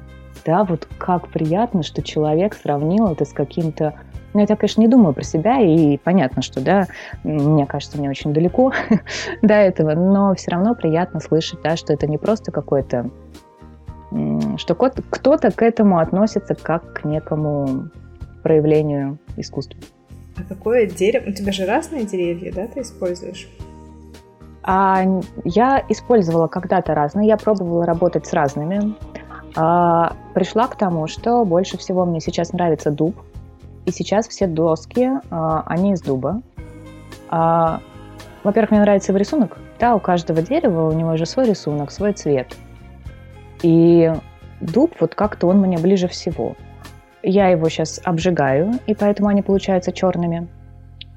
Да, 0.45 0.65
вот 0.65 0.89
как 0.99 1.29
приятно, 1.29 1.83
что 1.83 2.03
человек 2.03 2.55
сравнил 2.55 3.09
это 3.09 3.25
с 3.25 3.33
каким-то... 3.33 3.95
Ну, 4.35 4.41
я, 4.41 4.47
конечно, 4.47 4.81
не 4.81 4.89
думаю 4.89 5.15
про 5.15 5.23
себя, 5.23 5.61
и 5.61 5.97
понятно, 5.97 6.43
что, 6.43 6.61
да, 6.61 6.87
мне 7.25 7.67
кажется, 7.67 7.99
мне 7.99 8.11
очень 8.11 8.33
далеко 8.33 8.73
до 9.43 9.55
этого, 9.55 9.95
но 9.95 10.35
все 10.35 10.51
равно 10.51 10.75
приятно 10.75 11.21
слышать, 11.21 11.61
да, 11.63 11.77
что 11.77 11.93
это 11.93 12.07
не 12.07 12.19
просто 12.19 12.53
какой-то... 12.53 13.11
Что 14.57 14.75
кто-то 14.75 15.51
к 15.51 15.63
этому 15.63 15.99
относится 15.99 16.55
как 16.55 16.95
к 16.95 17.05
некому 17.05 17.91
проявлению 18.43 19.19
искусства. 19.37 19.79
А 20.39 20.43
какое 20.49 20.87
дерево? 20.87 21.29
У 21.29 21.33
тебя 21.33 21.53
же 21.53 21.67
разные 21.67 22.05
деревья, 22.05 22.53
да, 22.53 22.67
ты 22.67 22.81
используешь? 22.81 23.49
А, 24.63 25.03
я 25.45 25.85
использовала 25.89 26.47
когда-то 26.47 26.95
разные, 26.95 27.29
я 27.29 27.37
пробовала 27.37 27.85
работать 27.87 28.27
с 28.27 28.33
разными. 28.33 28.95
А, 29.57 30.15
пришла 30.35 30.69
к 30.69 30.77
тому, 30.77 31.07
что 31.07 31.45
больше 31.45 31.79
всего 31.79 32.05
мне 32.05 32.21
сейчас 32.21 32.53
нравится 32.53 32.91
дуб. 32.91 33.17
И 33.89 33.91
сейчас 33.91 34.29
все 34.29 34.47
доски, 34.47 35.09
а, 35.31 35.63
они 35.65 35.93
из 35.93 36.03
дуба. 36.03 36.43
А, 37.31 37.81
во-первых, 38.45 38.71
мне 38.71 38.81
нравится 38.81 39.13
его 39.13 39.19
рисунок. 39.19 39.57
Да, 39.81 39.95
у 39.95 39.99
каждого 39.99 40.43
дерева 40.43 40.91
у 40.91 40.93
него 40.93 41.17
же 41.17 41.25
свой 41.25 41.47
рисунок, 41.47 41.91
свой 41.91 42.13
цвет. 42.13 42.55
И 43.63 44.13
дуб, 44.61 44.93
вот 45.01 45.15
как-то 45.15 45.47
он 45.47 45.61
мне 45.61 45.79
ближе 45.79 46.07
всего. 46.07 46.55
Я 47.23 47.49
его 47.49 47.67
сейчас 47.71 47.99
обжигаю, 48.05 48.75
и 48.87 48.95
поэтому 48.95 49.31
они 49.31 49.41
получаются 49.41 49.91
черными. 49.91 50.49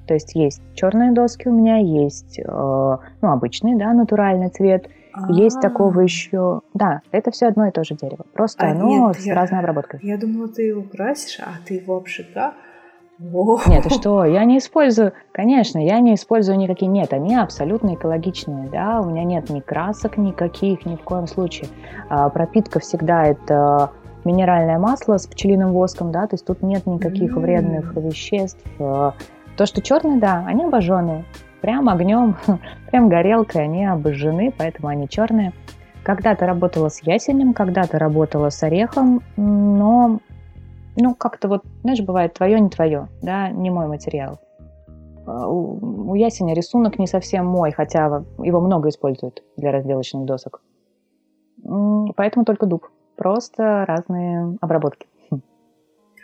То 0.07 0.13
есть 0.13 0.33
есть 0.33 0.61
черные 0.73 1.11
доски 1.11 1.49
у 1.49 1.51
меня, 1.51 1.75
есть 1.75 2.39
э, 2.39 2.43
ну, 2.45 3.31
обычный, 3.31 3.75
да, 3.75 3.91
натуральный 3.91 4.47
цвет. 4.47 4.87
А-а-а. 5.13 5.31
Есть 5.31 5.61
такого 5.61 5.99
еще... 6.01 6.61
Да, 6.73 7.01
это 7.11 7.31
все 7.31 7.47
одно 7.47 7.67
и 7.67 7.71
то 7.71 7.83
же 7.83 7.95
дерево. 7.95 8.25
Просто 8.33 8.67
а 8.67 8.71
оно 8.71 9.07
нет, 9.07 9.19
с 9.19 9.25
я, 9.25 9.35
разной 9.35 9.59
обработкой. 9.59 9.99
Я 10.03 10.17
думала, 10.17 10.47
ты 10.47 10.63
его 10.63 10.83
красишь, 10.83 11.39
а 11.39 11.53
ты 11.65 11.75
его 11.75 11.97
обжигаешь. 11.97 12.53
Нет, 13.67 13.85
и 13.85 13.89
что? 13.89 14.25
Я 14.25 14.45
не 14.45 14.57
использую, 14.57 15.13
конечно, 15.31 15.77
я 15.77 15.99
не 15.99 16.15
использую 16.15 16.57
никакие, 16.57 16.89
нет, 16.89 17.13
они 17.13 17.35
абсолютно 17.35 17.93
экологичные, 17.93 18.67
да, 18.69 18.99
у 18.99 19.09
меня 19.09 19.23
нет 19.23 19.49
ни 19.51 19.59
красок 19.59 20.17
никаких, 20.17 20.87
ни 20.87 20.95
в 20.95 21.01
коем 21.01 21.27
случае. 21.27 21.69
А, 22.09 22.29
пропитка 22.29 22.79
всегда 22.79 23.25
это 23.25 23.91
минеральное 24.23 24.79
масло 24.79 25.17
с 25.17 25.27
пчелиным 25.27 25.71
воском, 25.71 26.11
да, 26.11 26.25
то 26.25 26.33
есть 26.33 26.45
тут 26.45 26.63
нет 26.63 26.87
никаких 26.87 27.35
mm-hmm. 27.35 27.39
вредных 27.39 27.95
веществ, 27.95 28.65
а, 28.79 29.13
то, 29.55 29.65
что 29.67 29.81
черные, 29.83 30.19
да, 30.19 30.43
они 30.47 30.63
обожженные. 30.63 31.25
Прям 31.61 31.89
огнем, 31.89 32.35
прям 32.91 33.09
горелкой 33.09 33.63
они 33.63 33.85
обожжены, 33.85 34.53
поэтому 34.55 34.87
они 34.87 35.07
черные. 35.07 35.53
Когда-то 36.03 36.47
работала 36.47 36.89
с 36.89 37.01
ясенем, 37.03 37.53
когда-то 37.53 37.99
работала 37.99 38.49
с 38.49 38.63
орехом, 38.63 39.21
но 39.37 40.19
ну, 40.97 41.15
как-то 41.15 41.47
вот, 41.47 41.63
знаешь, 41.83 42.01
бывает 42.01 42.33
твое, 42.33 42.59
не 42.59 42.69
твое, 42.69 43.07
да, 43.21 43.49
не 43.49 43.69
мой 43.69 43.87
материал. 43.87 44.39
А, 45.25 45.47
у, 45.47 46.11
у 46.11 46.15
ясеня 46.15 46.53
рисунок 46.53 46.99
не 46.99 47.07
совсем 47.07 47.45
мой, 47.45 47.71
хотя 47.71 48.23
его 48.39 48.61
много 48.61 48.89
используют 48.89 49.43
для 49.57 49.71
разделочных 49.71 50.25
досок. 50.25 50.61
Поэтому 51.63 52.45
только 52.45 52.65
дуб. 52.65 52.87
Просто 53.15 53.85
разные 53.87 54.57
обработки. 54.61 55.07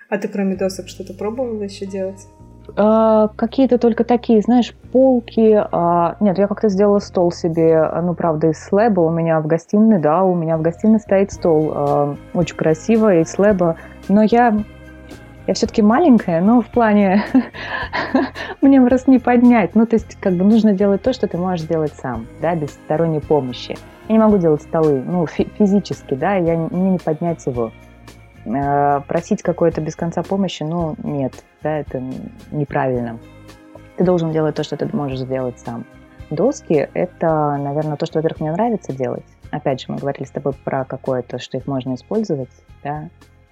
А 0.10 0.18
ты 0.18 0.28
кроме 0.28 0.56
досок 0.56 0.88
что-то 0.88 1.14
пробовала 1.14 1.62
еще 1.62 1.86
делать? 1.86 2.28
А, 2.76 3.30
какие-то 3.30 3.78
только 3.78 4.04
такие, 4.04 4.42
знаешь, 4.42 4.74
полки. 4.92 5.60
А, 5.72 6.18
нет, 6.20 6.38
я 6.38 6.48
как-то 6.48 6.70
сделала 6.70 7.00
стол 7.00 7.32
себе, 7.32 7.90
ну, 8.02 8.14
правда, 8.14 8.50
из 8.50 8.64
слэба. 8.64 9.02
У 9.02 9.10
меня 9.10 9.40
в 9.40 9.48
гостиной, 9.48 10.00
да, 10.00 10.24
у 10.24 10.36
меня 10.36 10.58
в 10.58 10.62
гостиной 10.62 11.00
стоит 11.00 11.32
стол. 11.32 11.72
А, 11.74 12.16
очень 12.34 12.56
красиво, 12.56 13.16
из 13.16 13.32
слэба. 13.32 13.78
Но 14.10 14.24
я 14.24 14.58
я 15.48 15.54
все-таки 15.54 15.82
маленькая, 15.82 16.42
но 16.42 16.62
в 16.62 16.68
плане 16.68 17.24
мне 18.62 18.82
просто 18.82 19.10
не 19.10 19.18
поднять. 19.18 19.76
Ну, 19.76 19.86
то 19.86 19.96
есть, 19.96 20.16
как 20.20 20.34
бы 20.34 20.44
нужно 20.44 20.74
делать 20.74 21.02
то, 21.02 21.14
что 21.14 21.28
ты 21.28 21.38
можешь 21.38 21.62
сделать 21.62 21.94
сам, 21.94 22.28
да, 22.42 22.54
без 22.54 22.72
сторонней 22.72 23.22
помощи. 23.22 23.78
Я 24.10 24.14
не 24.16 24.20
могу 24.20 24.38
делать 24.38 24.62
столы, 24.62 25.02
ну, 25.06 25.26
физически, 25.26 26.16
да, 26.16 26.36
я, 26.36 26.58
мне 26.58 26.92
не 26.92 26.98
поднять 26.98 27.46
его. 27.46 27.72
Э, 28.48 29.02
просить 29.08 29.42
какой-то 29.42 29.82
без 29.82 29.96
конца 29.96 30.24
помощи, 30.24 30.64
ну, 30.64 30.96
нет, 31.04 31.34
да, 31.62 31.80
это 31.80 32.02
неправильно. 32.52 33.20
Ты 33.98 34.04
должен 34.04 34.32
делать 34.32 34.56
то, 34.56 34.64
что 34.64 34.78
ты 34.78 34.88
можешь 34.96 35.20
сделать 35.20 35.60
сам. 35.60 35.86
Доски– 36.30 36.88
это, 36.94 37.58
наверное, 37.58 37.98
то, 37.98 38.06
что, 38.06 38.20
во-первых, 38.20 38.42
мне 38.42 38.52
нравится 38.52 38.94
делать. 38.94 39.26
Опять 39.52 39.82
же, 39.82 39.86
мы 39.90 39.98
говорили 39.98 40.26
с 40.26 40.32
тобой 40.32 40.54
про 40.64 40.86
какое-то, 40.86 41.40
что 41.40 41.58
их 41.58 41.68
можно 41.68 41.96
использовать, 41.96 42.50
да. 42.84 43.10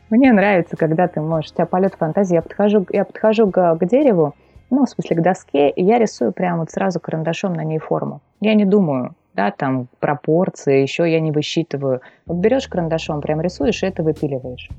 Мне 0.10 0.32
нравится, 0.32 0.78
когда 0.78 1.08
ты 1.08 1.20
можешь, 1.20 1.52
у 1.52 1.56
тебя 1.56 1.66
полет 1.66 1.96
фантазии. 1.96 2.36
Я 2.36 2.42
подхожу, 2.42 2.86
я 2.92 3.06
подхожу 3.06 3.50
к, 3.50 3.75
к 3.75 3.86
дереву, 3.86 4.36
ну, 4.70 4.86
в 4.86 4.90
смысле, 4.90 5.16
к 5.18 5.22
доске, 5.22 5.70
и 5.70 5.84
я 5.84 5.98
рисую 5.98 6.32
прямо 6.32 6.60
вот 6.60 6.72
сразу 6.72 7.00
карандашом 7.00 7.54
на 7.54 7.64
ней 7.64 7.80
форму. 7.80 8.22
Я 8.40 8.54
не 8.54 8.66
думаю, 8.66 9.16
да, 9.36 9.51
там, 9.51 9.88
пропорции, 10.00 10.82
еще 10.82 11.12
я 11.12 11.20
не 11.20 11.32
высчитываю. 11.32 12.01
Вот 12.25 12.38
берешь 12.38 12.68
карандашом, 12.68 13.22
прям 13.22 13.42
рисуешь, 13.42 13.84
и 13.84 13.86
это 13.86 14.01
выпиливаешь. 14.01 14.70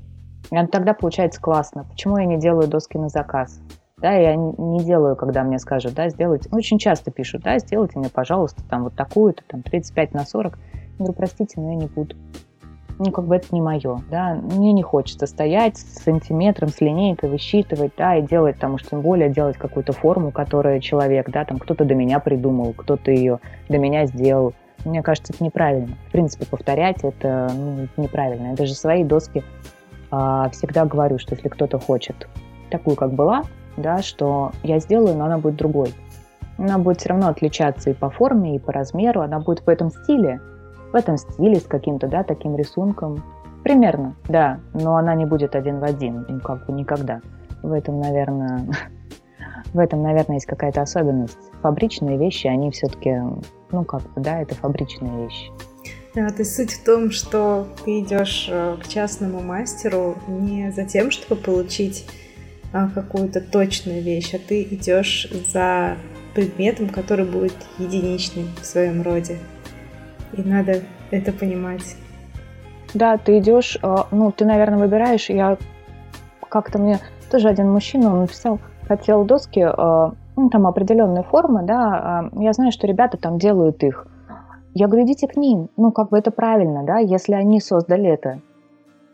И 0.51 0.67
тогда 0.67 0.93
получается 0.93 1.39
классно. 1.39 1.85
Почему 1.85 2.17
я 2.17 2.25
не 2.25 2.37
делаю 2.37 2.67
доски 2.67 2.97
на 2.97 3.09
заказ? 3.09 3.59
Да, 3.97 4.13
я 4.13 4.35
не 4.35 4.83
делаю, 4.83 5.15
когда 5.15 5.43
мне 5.43 5.59
скажут, 5.59 5.93
да, 5.93 6.09
сделайте. 6.09 6.49
Очень 6.51 6.77
часто 6.77 7.11
пишут, 7.11 7.43
да, 7.43 7.57
сделайте 7.59 7.99
мне, 7.99 8.09
пожалуйста, 8.09 8.61
там 8.69 8.83
вот 8.83 8.95
такую-то, 8.95 9.43
там 9.47 9.63
35 9.63 10.13
на 10.13 10.25
40. 10.25 10.53
Я 10.53 10.59
говорю, 10.97 11.13
простите, 11.13 11.59
но 11.59 11.71
я 11.71 11.75
не 11.75 11.87
буду. 11.87 12.15
Ну, 12.99 13.11
как 13.11 13.25
бы 13.25 13.35
это 13.35 13.47
не 13.51 13.61
мое, 13.61 14.01
да. 14.09 14.33
Мне 14.35 14.73
не 14.73 14.81
хочется 14.81 15.27
стоять 15.27 15.77
с 15.77 16.03
сантиметром, 16.03 16.69
с 16.69 16.81
линейкой, 16.81 17.29
высчитывать, 17.29 17.91
да, 17.95 18.15
и 18.15 18.23
делать 18.23 18.57
там, 18.57 18.73
уж 18.73 18.83
тем 18.83 19.01
более 19.01 19.29
делать 19.29 19.57
какую-то 19.57 19.93
форму, 19.93 20.31
которую 20.31 20.79
человек, 20.79 21.29
да, 21.29 21.45
там 21.45 21.59
кто-то 21.59 21.85
до 21.85 21.93
меня 21.93 22.19
придумал, 22.19 22.73
кто-то 22.73 23.11
ее 23.11 23.39
до 23.69 23.77
меня 23.77 24.07
сделал. 24.07 24.53
Мне 24.83 25.03
кажется, 25.03 25.33
это 25.33 25.43
неправильно. 25.43 25.95
В 26.07 26.11
принципе, 26.11 26.45
повторять 26.45 27.03
это 27.03 27.51
ну, 27.55 27.87
неправильно. 27.97 28.53
Это 28.53 28.65
же 28.65 28.73
свои 28.73 29.03
доски 29.03 29.43
а, 30.09 30.49
всегда 30.49 30.85
говорю, 30.85 31.19
что 31.19 31.35
если 31.35 31.49
кто-то 31.49 31.79
хочет 31.79 32.27
такую, 32.71 32.95
как 32.95 33.13
была, 33.13 33.43
да, 33.75 34.01
что 34.01 34.51
я 34.63 34.79
сделаю, 34.79 35.15
но 35.15 35.25
она 35.25 35.37
будет 35.37 35.55
другой. 35.55 35.93
Она 36.57 36.79
будет 36.79 36.99
все 36.99 37.09
равно 37.09 37.27
отличаться 37.27 37.91
и 37.91 37.93
по 37.93 38.09
форме, 38.09 38.55
и 38.55 38.59
по 38.59 38.71
размеру, 38.71 39.21
она 39.21 39.39
будет 39.39 39.59
в 39.59 39.69
этом 39.69 39.91
стиле, 39.91 40.39
в 40.91 40.95
этом 40.95 41.17
стиле 41.17 41.57
с 41.57 41.63
каким-то, 41.63 42.07
да, 42.07 42.23
таким 42.23 42.55
рисунком. 42.55 43.23
Примерно, 43.63 44.15
да, 44.29 44.59
но 44.73 44.95
она 44.95 45.13
не 45.15 45.25
будет 45.25 45.55
один 45.55 45.79
в 45.79 45.83
один, 45.83 46.25
ну, 46.27 46.39
как 46.39 46.65
бы 46.65 46.73
никогда. 46.73 47.21
В 47.63 47.71
этом, 47.71 47.99
наверное, 47.99 48.67
в 49.73 49.79
этом, 49.79 50.03
наверное, 50.03 50.35
есть 50.35 50.45
какая-то 50.45 50.81
особенность. 50.81 51.37
Фабричные 51.61 52.17
вещи, 52.17 52.47
они 52.47 52.71
все-таки, 52.71 53.15
ну, 53.71 53.83
как 53.83 54.01
бы, 54.13 54.21
да, 54.21 54.41
это 54.41 54.55
фабричные 54.55 55.25
вещи. 55.25 55.51
То 56.13 56.33
есть 56.39 56.55
суть 56.55 56.73
в 56.73 56.83
том, 56.83 57.11
что 57.11 57.67
ты 57.85 57.99
идешь 57.99 58.47
э, 58.49 58.77
к 58.81 58.87
частному 58.87 59.39
мастеру 59.39 60.15
не 60.27 60.71
за 60.71 60.83
тем, 60.83 61.11
чтобы 61.11 61.39
получить 61.39 62.07
а, 62.73 62.89
какую-то 62.89 63.39
точную 63.39 64.01
вещь, 64.01 64.33
а 64.33 64.39
ты 64.39 64.63
идешь 64.63 65.27
за 65.53 65.95
предметом, 66.33 66.89
который 66.89 67.25
будет 67.25 67.55
единичным 67.77 68.47
в 68.59 68.65
своем 68.65 69.01
роде. 69.01 69.37
И 70.33 70.41
надо 70.41 70.81
это 71.11 71.31
понимать. 71.31 71.95
Да, 72.93 73.17
ты 73.17 73.39
идешь, 73.39 73.77
э, 73.81 73.95
ну, 74.11 74.31
ты, 74.31 74.45
наверное, 74.45 74.79
выбираешь. 74.79 75.29
Я 75.29 75.57
как-то 76.49 76.79
мне 76.79 76.99
тоже 77.29 77.49
один 77.49 77.71
мужчина, 77.71 78.11
он 78.11 78.21
написал, 78.21 78.59
хотел 78.87 79.25
доски, 79.25 79.59
э, 79.59 80.11
ну, 80.35 80.49
там 80.49 80.67
определенные 80.67 81.23
формы, 81.23 81.63
да, 81.63 82.29
а 82.33 82.41
я 82.41 82.53
знаю, 82.53 82.71
что 82.71 82.87
ребята 82.87 83.17
там 83.17 83.37
делают 83.37 83.83
их 83.83 84.07
я 84.77 84.87
говорю, 84.87 85.05
идите 85.05 85.27
к 85.27 85.35
ним. 85.35 85.69
Ну, 85.75 85.91
как 85.91 86.09
бы 86.09 86.17
это 86.17 86.31
правильно, 86.31 86.83
да, 86.83 86.99
если 86.99 87.33
они 87.33 87.59
создали 87.59 88.09
это, 88.09 88.41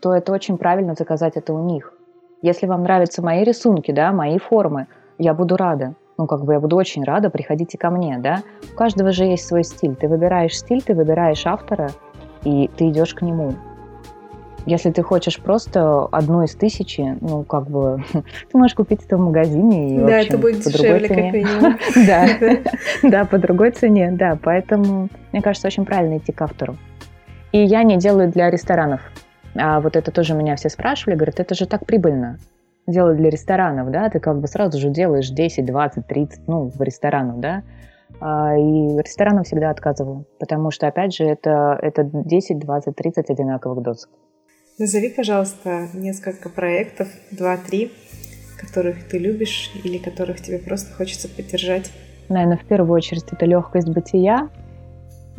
то 0.00 0.12
это 0.12 0.32
очень 0.32 0.58
правильно 0.58 0.94
заказать 0.94 1.36
это 1.36 1.54
у 1.54 1.64
них. 1.64 1.92
Если 2.42 2.66
вам 2.66 2.82
нравятся 2.82 3.22
мои 3.22 3.42
рисунки, 3.44 3.90
да, 3.90 4.12
мои 4.12 4.38
формы, 4.38 4.86
я 5.18 5.32
буду 5.32 5.56
рада. 5.56 5.94
Ну, 6.16 6.26
как 6.26 6.44
бы 6.44 6.52
я 6.52 6.60
буду 6.60 6.76
очень 6.76 7.02
рада, 7.04 7.28
приходите 7.28 7.76
ко 7.76 7.90
мне, 7.90 8.18
да. 8.18 8.42
У 8.72 8.76
каждого 8.76 9.12
же 9.12 9.24
есть 9.24 9.46
свой 9.46 9.64
стиль. 9.64 9.96
Ты 9.96 10.08
выбираешь 10.08 10.56
стиль, 10.56 10.82
ты 10.82 10.94
выбираешь 10.94 11.44
автора, 11.46 11.90
и 12.44 12.70
ты 12.76 12.88
идешь 12.88 13.14
к 13.14 13.22
нему. 13.22 13.54
Если 14.66 14.90
ты 14.90 15.02
хочешь 15.02 15.40
просто 15.40 16.06
одну 16.06 16.42
из 16.42 16.54
тысячи, 16.54 17.18
ну, 17.20 17.42
как 17.42 17.68
бы, 17.68 18.02
ты 18.12 18.56
можешь 18.56 18.74
купить 18.74 19.04
это 19.04 19.16
в 19.16 19.20
магазине. 19.20 19.96
И, 19.96 19.98
да, 19.98 20.04
в 20.04 20.20
общем, 20.20 20.28
это 20.28 20.38
будет 20.38 20.64
по 20.64 20.70
дешевле, 20.70 20.98
другой 20.98 21.08
цене. 21.08 21.22
как 21.22 21.34
минимум. 21.34 21.78
Да, 22.06 22.60
да, 23.10 23.24
по 23.24 23.38
другой 23.38 23.70
цене, 23.72 24.10
да. 24.12 24.38
Поэтому, 24.40 25.08
мне 25.32 25.42
кажется, 25.42 25.66
очень 25.66 25.84
правильно 25.84 26.18
идти 26.18 26.32
к 26.32 26.40
автору. 26.40 26.76
И 27.52 27.58
я 27.58 27.82
не 27.82 27.96
делаю 27.98 28.30
для 28.30 28.50
ресторанов. 28.50 29.00
А 29.56 29.80
вот 29.80 29.96
это 29.96 30.10
тоже 30.10 30.34
меня 30.34 30.56
все 30.56 30.68
спрашивали, 30.68 31.16
говорят, 31.16 31.40
это 31.40 31.54
же 31.54 31.66
так 31.66 31.86
прибыльно 31.86 32.38
делать 32.86 33.16
для 33.16 33.30
ресторанов, 33.30 33.90
да, 33.90 34.10
ты 34.10 34.20
как 34.20 34.40
бы 34.40 34.46
сразу 34.46 34.78
же 34.78 34.90
делаешь 34.90 35.30
10, 35.30 35.64
20, 35.64 36.06
30, 36.06 36.48
ну, 36.48 36.70
в 36.70 36.80
ресторанах, 36.82 37.38
да, 37.38 37.62
а, 38.20 38.56
и 38.56 38.96
ресторанам 38.98 39.44
всегда 39.44 39.70
отказываю, 39.70 40.26
потому 40.38 40.70
что, 40.70 40.86
опять 40.86 41.14
же, 41.14 41.24
это, 41.24 41.78
это 41.80 42.04
10, 42.04 42.58
20, 42.58 42.94
30 42.94 43.30
одинаковых 43.30 43.82
досок. 43.82 44.10
Назови, 44.78 45.08
пожалуйста, 45.08 45.88
несколько 45.94 46.48
проектов, 46.48 47.08
два-три, 47.30 47.92
которых 48.60 49.08
ты 49.08 49.18
любишь 49.18 49.70
или 49.84 49.98
которых 49.98 50.40
тебе 50.40 50.58
просто 50.58 50.92
хочется 50.94 51.28
поддержать. 51.28 51.90
Наверное, 52.28 52.56
в 52.56 52.64
первую 52.64 52.94
очередь 52.94 53.24
это 53.30 53.46
легкость 53.46 53.88
бытия. 53.88 54.48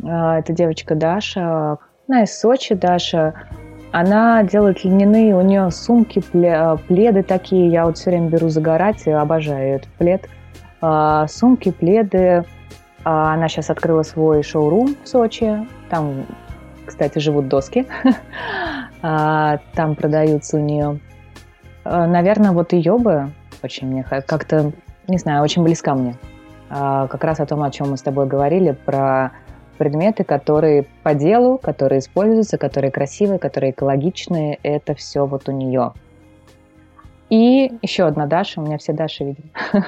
А, 0.02 0.38
это 0.38 0.52
девочка 0.52 0.94
Даша, 0.94 1.78
она 2.08 2.22
из 2.22 2.38
Сочи, 2.38 2.74
Даша. 2.74 3.34
Она 3.98 4.42
делает 4.42 4.84
льняные, 4.84 5.34
у 5.34 5.40
нее 5.40 5.70
сумки, 5.70 6.20
пледы 6.20 7.22
такие. 7.22 7.68
Я 7.70 7.86
вот 7.86 7.96
все 7.96 8.10
время 8.10 8.28
беру 8.28 8.50
загорать 8.50 9.06
и 9.06 9.10
обожаю 9.10 9.76
этот 9.76 9.88
плед. 9.92 10.28
А, 10.82 11.26
сумки, 11.28 11.70
пледы. 11.70 12.44
А, 13.04 13.32
она 13.32 13.48
сейчас 13.48 13.70
открыла 13.70 14.02
свой 14.02 14.42
шоурум 14.42 14.96
в 15.02 15.08
Сочи. 15.08 15.66
Там, 15.88 16.26
кстати, 16.84 17.18
живут 17.18 17.48
доски. 17.48 17.86
А, 19.02 19.60
там 19.74 19.94
продаются 19.94 20.56
у 20.56 20.60
нее. 20.60 20.98
Наверное, 21.84 22.50
вот 22.50 22.72
ее 22.72 22.98
бы 22.98 23.30
очень 23.62 23.86
мне 23.86 24.02
как-то, 24.02 24.72
не 25.06 25.18
знаю, 25.18 25.42
очень 25.42 25.62
близка 25.62 25.94
мне. 25.94 26.16
Как 26.68 27.22
раз 27.22 27.38
о 27.38 27.46
том, 27.46 27.62
о 27.62 27.70
чем 27.70 27.90
мы 27.90 27.98
с 27.98 28.02
тобой 28.02 28.26
говорили, 28.26 28.72
про 28.72 29.32
предметы, 29.76 30.24
которые 30.24 30.86
по 31.02 31.14
делу, 31.14 31.58
которые 31.58 32.00
используются, 32.00 32.58
которые 32.58 32.90
красивые, 32.90 33.38
которые 33.38 33.70
экологичные. 33.70 34.58
Это 34.62 34.94
все 34.94 35.26
вот 35.26 35.48
у 35.48 35.52
нее. 35.52 35.92
И 37.28 37.72
еще 37.82 38.04
одна 38.04 38.26
Даша, 38.26 38.60
у 38.60 38.64
меня 38.64 38.78
все 38.78 38.92
Даши, 38.92 39.24
видимо. 39.24 39.48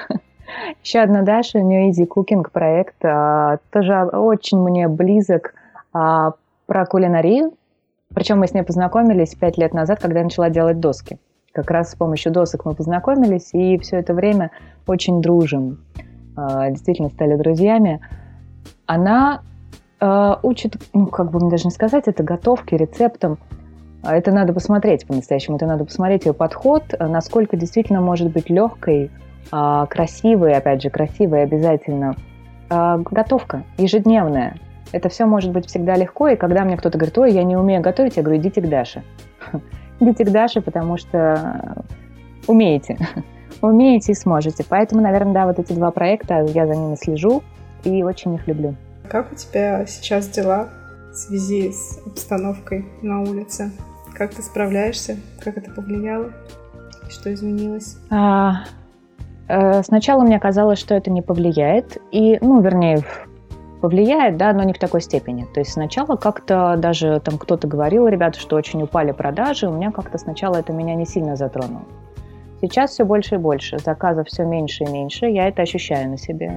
Еще 0.83 0.99
одна 0.99 1.21
Даша, 1.21 1.59
у 1.59 1.61
нее 1.61 1.89
Easy 1.91 2.07
Cooking 2.07 2.49
проект, 2.51 2.95
а, 3.05 3.59
тоже 3.71 3.95
очень 4.05 4.59
мне 4.59 4.87
близок 4.87 5.53
а, 5.93 6.33
про 6.65 6.85
кулинарию. 6.85 7.53
Причем 8.13 8.39
мы 8.39 8.47
с 8.47 8.53
ней 8.53 8.63
познакомились 8.63 9.35
пять 9.35 9.57
лет 9.57 9.73
назад, 9.73 9.99
когда 9.99 10.19
я 10.19 10.23
начала 10.25 10.49
делать 10.49 10.79
доски. 10.79 11.19
Как 11.53 11.69
раз 11.71 11.91
с 11.91 11.95
помощью 11.95 12.31
досок 12.31 12.65
мы 12.65 12.75
познакомились, 12.75 13.53
и 13.53 13.77
все 13.77 13.97
это 13.97 14.13
время 14.13 14.51
очень 14.87 15.21
дружим. 15.21 15.79
А, 16.35 16.69
действительно 16.69 17.09
стали 17.09 17.35
друзьями. 17.35 18.01
Она 18.85 19.43
э, 19.99 20.35
учит, 20.43 20.77
ну, 20.93 21.07
как 21.07 21.31
бы 21.31 21.39
мне 21.39 21.49
даже 21.49 21.65
не 21.65 21.71
сказать, 21.71 22.07
это 22.07 22.23
готовки, 22.23 22.75
рецептам. 22.75 23.37
А 24.01 24.15
это 24.15 24.31
надо 24.31 24.53
посмотреть 24.53 25.05
по-настоящему, 25.05 25.57
это 25.57 25.65
надо 25.65 25.83
посмотреть 25.83 26.25
ее 26.25 26.33
подход, 26.33 26.83
насколько 26.99 27.57
действительно 27.57 27.99
может 27.99 28.31
быть 28.31 28.49
легкой, 28.49 29.11
э, 29.51 29.85
красивой, 29.89 30.53
опять 30.53 30.81
же, 30.81 30.89
красивой 30.89 31.43
обязательно. 31.43 32.15
Э, 32.69 32.97
готовка 32.97 33.63
ежедневная. 33.77 34.57
Это 34.91 35.09
все 35.09 35.25
может 35.25 35.51
быть 35.51 35.67
всегда 35.67 35.95
легко, 35.95 36.29
и 36.29 36.35
когда 36.35 36.63
мне 36.63 36.77
кто-то 36.77 36.97
говорит, 36.97 37.17
ой, 37.17 37.31
я 37.31 37.43
не 37.43 37.55
умею 37.55 37.81
готовить, 37.81 38.17
я 38.17 38.23
говорю, 38.23 38.39
идите 38.41 38.61
к 38.61 38.67
Даше. 38.67 39.03
Идите 39.99 40.23
к 40.23 40.31
Даше, 40.31 40.61
потому 40.61 40.97
что 40.97 41.83
умеете. 42.47 42.97
Умеете 43.61 44.13
и 44.13 44.15
сможете. 44.15 44.63
Поэтому, 44.67 45.01
наверное, 45.01 45.33
да, 45.33 45.45
вот 45.45 45.59
эти 45.59 45.73
два 45.73 45.91
проекта, 45.91 46.45
я 46.45 46.65
за 46.65 46.75
ними 46.75 46.95
слежу 46.95 47.43
и 47.83 48.01
очень 48.03 48.35
их 48.35 48.47
люблю. 48.47 48.75
Как 49.09 49.31
у 49.31 49.35
тебя 49.35 49.87
сейчас 49.87 50.27
дела 50.27 50.69
в 51.11 51.15
связи 51.15 51.71
с 51.71 51.99
обстановкой 52.05 52.85
на 53.01 53.21
улице? 53.21 53.71
Как 54.13 54.35
ты 54.35 54.43
справляешься? 54.43 55.17
Как 55.43 55.57
это 55.57 55.71
повлияло? 55.71 56.31
Что 57.09 57.33
изменилось? 57.33 57.97
А, 58.11 58.65
э, 59.47 59.81
сначала 59.81 60.23
мне 60.23 60.39
казалось, 60.39 60.77
что 60.77 60.93
это 60.93 61.09
не 61.09 61.23
повлияет. 61.23 61.97
И, 62.11 62.37
ну, 62.41 62.61
вернее, 62.61 63.03
повлияет, 63.81 64.37
да, 64.37 64.53
но 64.53 64.61
не 64.61 64.73
в 64.73 64.77
такой 64.77 65.01
степени. 65.01 65.47
То 65.55 65.61
есть 65.61 65.71
сначала 65.71 66.15
как-то 66.15 66.75
даже 66.77 67.19
там 67.19 67.39
кто-то 67.39 67.67
говорил, 67.67 68.07
ребята, 68.07 68.39
что 68.39 68.57
очень 68.57 68.83
упали 68.83 69.11
продажи, 69.11 69.67
у 69.67 69.73
меня 69.73 69.89
как-то 69.91 70.19
сначала 70.19 70.57
это 70.57 70.71
меня 70.71 70.93
не 70.93 71.07
сильно 71.07 71.35
затронуло. 71.35 71.85
Сейчас 72.61 72.91
все 72.91 73.05
больше 73.05 73.35
и 73.35 73.37
больше, 73.39 73.79
заказов 73.79 74.27
все 74.27 74.43
меньше 74.43 74.83
и 74.83 74.91
меньше, 74.91 75.25
я 75.25 75.47
это 75.47 75.63
ощущаю 75.63 76.11
на 76.11 76.17
себе. 76.17 76.51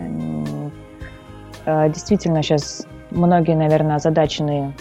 Э, 1.67 1.89
действительно, 1.89 2.43
сейчас 2.43 2.87
многие, 3.11 3.55
наверное, 3.55 3.97
озадачены 3.97 4.75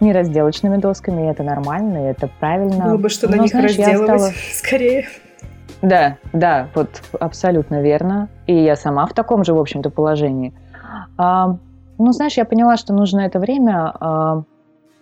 неразделочными 0.00 0.76
досками, 0.76 1.22
и 1.22 1.30
это 1.30 1.42
нормально, 1.42 2.06
и 2.06 2.10
это 2.10 2.28
правильно. 2.40 2.84
Было 2.84 2.96
бы 2.96 3.08
что 3.08 3.28
Но, 3.28 3.36
на 3.36 3.42
них 3.42 3.50
знаешь, 3.50 3.78
разделывать 3.78 4.20
стала... 4.20 4.32
скорее. 4.52 5.06
Да, 5.80 6.16
да, 6.32 6.68
вот 6.74 7.02
абсолютно 7.18 7.82
верно. 7.82 8.28
И 8.46 8.54
я 8.54 8.76
сама 8.76 9.06
в 9.06 9.14
таком 9.14 9.44
же, 9.44 9.52
в 9.52 9.58
общем-то, 9.58 9.90
положении. 9.90 10.52
А, 11.18 11.56
ну, 11.98 12.12
знаешь, 12.12 12.36
я 12.36 12.44
поняла, 12.44 12.76
что 12.76 12.92
нужно 12.92 13.20
это 13.20 13.40
время 13.40 13.92
а, 13.98 14.42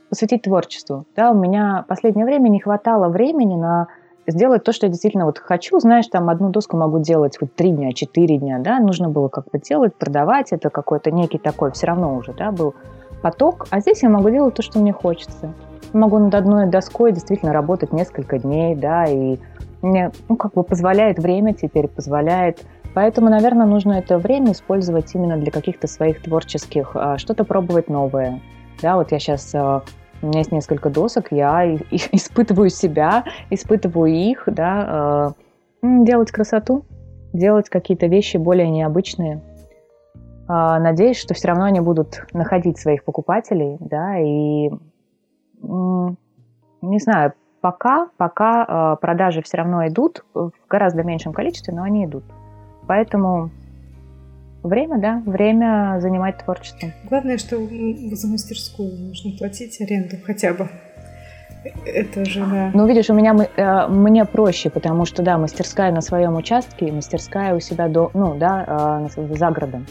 посвятить 0.08 0.42
творчеству. 0.42 1.06
Да, 1.16 1.32
у 1.32 1.34
меня 1.34 1.84
последнее 1.86 2.24
время 2.24 2.48
не 2.48 2.60
хватало 2.60 3.08
времени 3.08 3.56
на 3.56 3.88
сделать 4.30 4.64
то, 4.64 4.72
что 4.72 4.86
я 4.86 4.90
действительно 4.90 5.24
вот 5.24 5.38
хочу. 5.38 5.78
Знаешь, 5.80 6.06
там 6.08 6.28
одну 6.28 6.50
доску 6.50 6.76
могу 6.76 7.00
делать 7.00 7.38
вот 7.40 7.54
три 7.54 7.70
дня, 7.70 7.92
четыре 7.92 8.38
дня, 8.38 8.58
да, 8.58 8.78
нужно 8.78 9.08
было 9.08 9.28
как 9.28 9.50
бы 9.50 9.58
делать, 9.58 9.94
продавать, 9.94 10.52
это 10.52 10.70
какой-то 10.70 11.10
некий 11.10 11.38
такой, 11.38 11.72
все 11.72 11.86
равно 11.86 12.14
уже, 12.16 12.32
да, 12.32 12.50
был 12.50 12.74
поток. 13.22 13.66
А 13.70 13.80
здесь 13.80 14.02
я 14.02 14.08
могу 14.08 14.30
делать 14.30 14.54
то, 14.54 14.62
что 14.62 14.78
мне 14.78 14.92
хочется. 14.92 15.52
Могу 15.92 16.18
над 16.18 16.34
одной 16.34 16.66
доской 16.66 17.12
действительно 17.12 17.52
работать 17.52 17.92
несколько 17.92 18.38
дней, 18.38 18.74
да, 18.74 19.04
и 19.04 19.38
мне, 19.82 20.12
ну, 20.28 20.36
как 20.36 20.52
бы 20.54 20.62
позволяет 20.62 21.18
время 21.18 21.54
теперь, 21.54 21.88
позволяет 21.88 22.60
Поэтому, 22.94 23.30
наверное, 23.30 23.66
нужно 23.66 23.92
это 23.92 24.18
время 24.18 24.52
использовать 24.52 25.14
именно 25.14 25.36
для 25.36 25.52
каких-то 25.52 25.86
своих 25.86 26.22
творческих, 26.22 26.90
а, 26.94 27.18
что-то 27.18 27.44
пробовать 27.44 27.88
новое. 27.88 28.40
Да, 28.82 28.96
вот 28.96 29.12
я 29.12 29.18
сейчас 29.18 29.54
а, 29.54 29.82
у 30.22 30.26
меня 30.26 30.40
есть 30.40 30.52
несколько 30.52 30.90
досок, 30.90 31.28
я 31.30 31.74
испытываю 31.90 32.70
себя, 32.70 33.24
испытываю 33.50 34.12
их, 34.12 34.44
да, 34.46 35.34
э, 35.82 36.04
делать 36.04 36.30
красоту, 36.30 36.84
делать 37.32 37.68
какие-то 37.68 38.06
вещи 38.06 38.36
более 38.36 38.68
необычные. 38.70 39.42
А, 40.48 40.78
надеюсь, 40.80 41.18
что 41.18 41.34
все 41.34 41.48
равно 41.48 41.64
они 41.64 41.80
будут 41.80 42.26
находить 42.32 42.78
своих 42.78 43.04
покупателей, 43.04 43.76
да, 43.80 44.18
и 44.18 44.70
не 45.62 46.98
знаю, 46.98 47.34
пока, 47.60 48.08
пока 48.16 48.64
э, 48.64 48.96
продажи 49.00 49.42
все 49.42 49.58
равно 49.58 49.86
идут 49.86 50.24
в 50.32 50.52
гораздо 50.68 51.02
меньшем 51.02 51.34
количестве, 51.34 51.74
но 51.74 51.82
они 51.82 52.06
идут. 52.06 52.24
Поэтому 52.86 53.50
Время, 54.62 54.98
да, 54.98 55.22
время 55.24 55.98
занимать 56.00 56.38
творчеством. 56.38 56.92
Главное, 57.08 57.38
что 57.38 57.56
за 57.56 58.28
мастерскую 58.28 58.90
нужно 58.90 59.32
платить 59.38 59.80
аренду 59.80 60.16
хотя 60.24 60.52
бы. 60.52 60.68
Это 61.84 62.24
же, 62.24 62.40
да. 62.40 62.70
Ну, 62.72 62.86
видишь, 62.86 63.10
у 63.10 63.14
меня 63.14 63.34
э, 63.34 63.86
мне 63.88 64.24
проще, 64.24 64.70
потому 64.70 65.04
что, 65.04 65.22
да, 65.22 65.36
мастерская 65.36 65.92
на 65.92 66.00
своем 66.00 66.36
участке, 66.36 66.90
мастерская 66.90 67.54
у 67.54 67.60
себя, 67.60 67.88
до, 67.88 68.10
ну, 68.14 68.34
да, 68.34 69.08
э, 69.16 69.34
за 69.36 69.50
городом. 69.50 69.86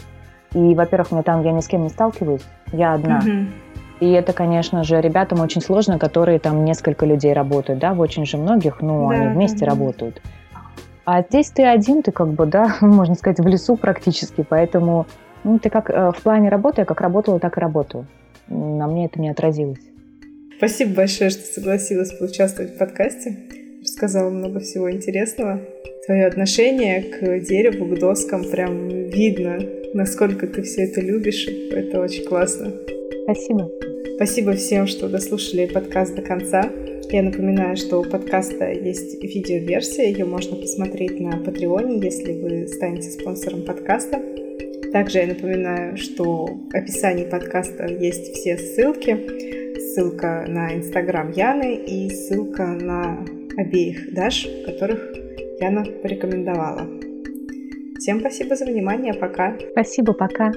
И, 0.52 0.74
во-первых, 0.74 1.12
мне 1.12 1.22
там 1.22 1.44
я 1.44 1.52
ни 1.52 1.60
с 1.60 1.68
кем 1.68 1.84
не 1.84 1.88
сталкиваюсь, 1.88 2.42
я 2.72 2.94
одна. 2.94 3.18
Угу. 3.18 3.46
И 4.00 4.10
это, 4.10 4.32
конечно 4.32 4.82
же, 4.82 5.00
ребятам 5.00 5.40
очень 5.40 5.60
сложно, 5.60 5.98
которые 5.98 6.38
там 6.38 6.64
несколько 6.64 7.06
людей 7.06 7.32
работают, 7.32 7.78
да, 7.78 7.94
в 7.94 8.00
очень 8.00 8.26
же 8.26 8.36
многих, 8.36 8.80
ну, 8.80 9.08
да, 9.08 9.14
они 9.14 9.34
вместе 9.34 9.64
да. 9.64 9.66
работают. 9.66 10.20
А 11.12 11.22
здесь 11.22 11.50
ты 11.50 11.64
один, 11.64 12.02
ты 12.02 12.12
как 12.12 12.28
бы, 12.28 12.46
да, 12.46 12.76
можно 12.80 13.16
сказать, 13.16 13.40
в 13.40 13.46
лесу 13.48 13.76
практически, 13.76 14.46
поэтому 14.48 15.08
ну, 15.42 15.58
ты 15.58 15.68
как 15.68 15.90
э, 15.90 16.12
в 16.16 16.22
плане 16.22 16.50
работы, 16.50 16.82
я 16.82 16.84
как 16.84 17.00
работала, 17.00 17.40
так 17.40 17.56
и 17.56 17.60
работаю. 17.60 18.06
На 18.48 18.86
мне 18.86 19.06
это 19.06 19.20
не 19.20 19.28
отразилось. 19.28 19.80
Спасибо 20.58 20.94
большое, 20.94 21.30
что 21.30 21.42
согласилась 21.42 22.12
поучаствовать 22.12 22.76
в 22.76 22.78
подкасте. 22.78 23.36
Рассказала 23.82 24.30
много 24.30 24.60
всего 24.60 24.88
интересного. 24.88 25.60
Твое 26.06 26.26
отношение 26.26 27.02
к 27.02 27.40
дереву, 27.40 27.86
к 27.86 27.98
доскам, 27.98 28.44
прям 28.44 28.86
видно, 28.86 29.58
насколько 29.94 30.46
ты 30.46 30.62
все 30.62 30.84
это 30.84 31.00
любишь. 31.00 31.48
Это 31.72 32.00
очень 32.00 32.24
классно. 32.24 32.72
Спасибо. 33.24 33.68
Спасибо 34.14 34.52
всем, 34.52 34.86
что 34.86 35.08
дослушали 35.08 35.66
подкаст 35.66 36.14
до 36.14 36.22
конца. 36.22 36.70
Я 37.08 37.22
напоминаю, 37.22 37.76
что 37.76 38.00
у 38.00 38.04
подкаста 38.04 38.70
есть 38.70 39.22
видеоверсия, 39.22 40.06
ее 40.06 40.24
можно 40.24 40.56
посмотреть 40.56 41.18
на 41.18 41.38
Патреоне, 41.38 41.98
если 42.00 42.32
вы 42.40 42.68
станете 42.68 43.10
спонсором 43.10 43.64
подкаста. 43.64 44.22
Также 44.92 45.18
я 45.18 45.26
напоминаю, 45.28 45.96
что 45.96 46.46
в 46.46 46.74
описании 46.74 47.24
подкаста 47.24 47.86
есть 47.86 48.34
все 48.34 48.58
ссылки. 48.58 49.78
Ссылка 49.78 50.44
на 50.48 50.76
Инстаграм 50.76 51.32
Яны 51.32 51.74
и 51.76 52.10
ссылка 52.10 52.66
на 52.66 53.24
обеих 53.56 54.12
Даш, 54.14 54.46
которых 54.66 55.00
Яна 55.60 55.84
порекомендовала. 55.84 56.88
Всем 57.98 58.20
спасибо 58.20 58.56
за 58.56 58.66
внимание, 58.66 59.14
пока. 59.14 59.56
Спасибо, 59.72 60.12
пока. 60.12 60.52